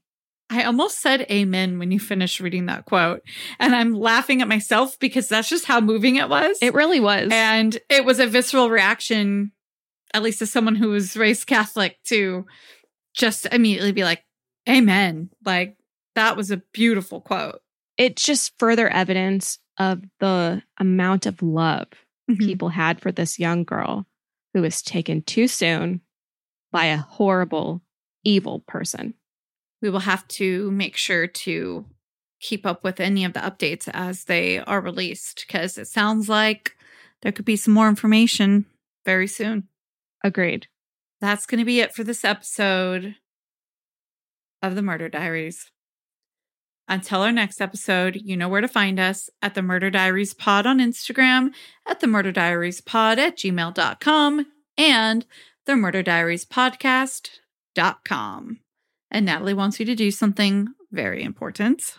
I 0.53 0.63
almost 0.63 0.99
said 0.99 1.21
amen 1.31 1.79
when 1.79 1.91
you 1.91 1.99
finished 1.99 2.41
reading 2.41 2.65
that 2.65 2.83
quote. 2.85 3.21
And 3.57 3.73
I'm 3.73 3.93
laughing 3.93 4.41
at 4.41 4.49
myself 4.49 4.99
because 4.99 5.29
that's 5.29 5.47
just 5.47 5.65
how 5.65 5.79
moving 5.79 6.17
it 6.17 6.27
was. 6.27 6.57
It 6.61 6.73
really 6.73 6.99
was. 6.99 7.29
and 7.31 7.77
it 7.89 8.03
was 8.03 8.19
a 8.19 8.27
visceral 8.27 8.69
reaction, 8.69 9.53
at 10.13 10.23
least 10.23 10.41
as 10.41 10.51
someone 10.51 10.75
who 10.75 10.89
was 10.89 11.15
raised 11.15 11.47
Catholic, 11.47 11.97
to 12.07 12.45
just 13.13 13.45
immediately 13.45 13.93
be 13.93 14.03
like, 14.03 14.23
Amen. 14.69 15.29
Like 15.45 15.77
that 16.15 16.35
was 16.37 16.51
a 16.51 16.61
beautiful 16.73 17.21
quote. 17.21 17.61
it's 17.97 18.23
just 18.23 18.53
further 18.59 18.89
evidence 18.89 19.57
of 19.79 20.01
the 20.19 20.61
amount 20.79 21.25
of 21.25 21.41
love 21.41 21.87
Mhm. 22.29 22.39
people 22.39 22.69
had 22.69 22.99
for 23.01 23.11
this 23.11 23.39
young 23.39 23.63
girl 23.63 24.05
who 24.53 24.61
was 24.61 24.81
taken 24.81 25.21
too 25.21 25.47
soon 25.47 26.01
by 26.71 26.85
a 26.85 26.97
horrible, 26.97 27.81
evil 28.23 28.59
person. 28.67 29.13
We 29.81 29.89
will 29.89 29.99
have 29.99 30.27
to 30.29 30.71
make 30.71 30.95
sure 30.95 31.27
to 31.27 31.85
keep 32.39 32.65
up 32.65 32.83
with 32.83 32.99
any 32.99 33.23
of 33.23 33.33
the 33.33 33.39
updates 33.39 33.89
as 33.93 34.25
they 34.25 34.59
are 34.59 34.81
released 34.81 35.45
because 35.47 35.77
it 35.77 35.87
sounds 35.87 36.27
like 36.27 36.75
there 37.21 37.31
could 37.31 37.45
be 37.45 37.55
some 37.55 37.73
more 37.73 37.87
information 37.87 38.65
very 39.05 39.27
soon. 39.27 39.67
Agreed. 40.23 40.67
That's 41.19 41.45
going 41.45 41.59
to 41.59 41.65
be 41.65 41.79
it 41.79 41.93
for 41.93 42.03
this 42.03 42.25
episode 42.25 43.15
of 44.61 44.75
the 44.75 44.81
Murder 44.81 45.09
Diaries. 45.09 45.71
Until 46.87 47.21
our 47.21 47.31
next 47.31 47.61
episode, 47.61 48.19
you 48.23 48.35
know 48.35 48.49
where 48.49 48.61
to 48.61 48.67
find 48.67 48.99
us 48.99 49.29
at 49.41 49.53
the 49.53 49.61
Murder 49.61 49.91
Diaries 49.91 50.33
Pod 50.33 50.65
on 50.65 50.79
Instagram, 50.79 51.51
at 51.85 51.99
the 51.99 52.07
Murder 52.07 52.31
Diaries 52.31 52.81
Pod 52.81 53.19
at 53.19 53.37
gmail.com, 53.37 54.47
and 54.77 55.25
the 55.65 55.75
Murder 55.75 56.01
Diaries 56.01 56.45
Podcast.com. 56.45 58.60
And 59.11 59.25
Natalie 59.25 59.53
wants 59.53 59.79
you 59.79 59.85
to 59.85 59.95
do 59.95 60.09
something 60.09 60.69
very 60.91 61.21
important. 61.23 61.97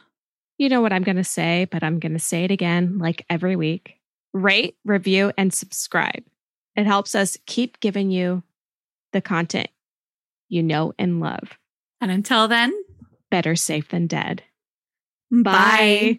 You 0.59 0.69
know 0.69 0.81
what 0.81 0.93
I'm 0.93 1.03
going 1.03 1.17
to 1.17 1.25
say, 1.25 1.67
but 1.71 1.83
I'm 1.83 1.99
going 1.99 2.13
to 2.13 2.19
say 2.19 2.45
it 2.45 2.51
again 2.51 2.99
like 2.99 3.25
every 3.29 3.57
week. 3.57 3.95
Rate, 4.33 4.77
review, 4.85 5.33
and 5.37 5.53
subscribe. 5.53 6.25
It 6.75 6.87
helps 6.87 7.15
us 7.15 7.37
keep 7.47 7.81
giving 7.81 8.11
you 8.11 8.43
the 9.13 9.21
content 9.21 9.69
you 10.53 10.63
know 10.63 10.93
and 10.99 11.19
love. 11.19 11.59
And 12.01 12.11
until 12.11 12.47
then, 12.47 12.73
Better 13.31 13.57
safe 13.57 13.89
than 13.89 14.07
dead. 14.07 14.43
bye. 15.31 16.19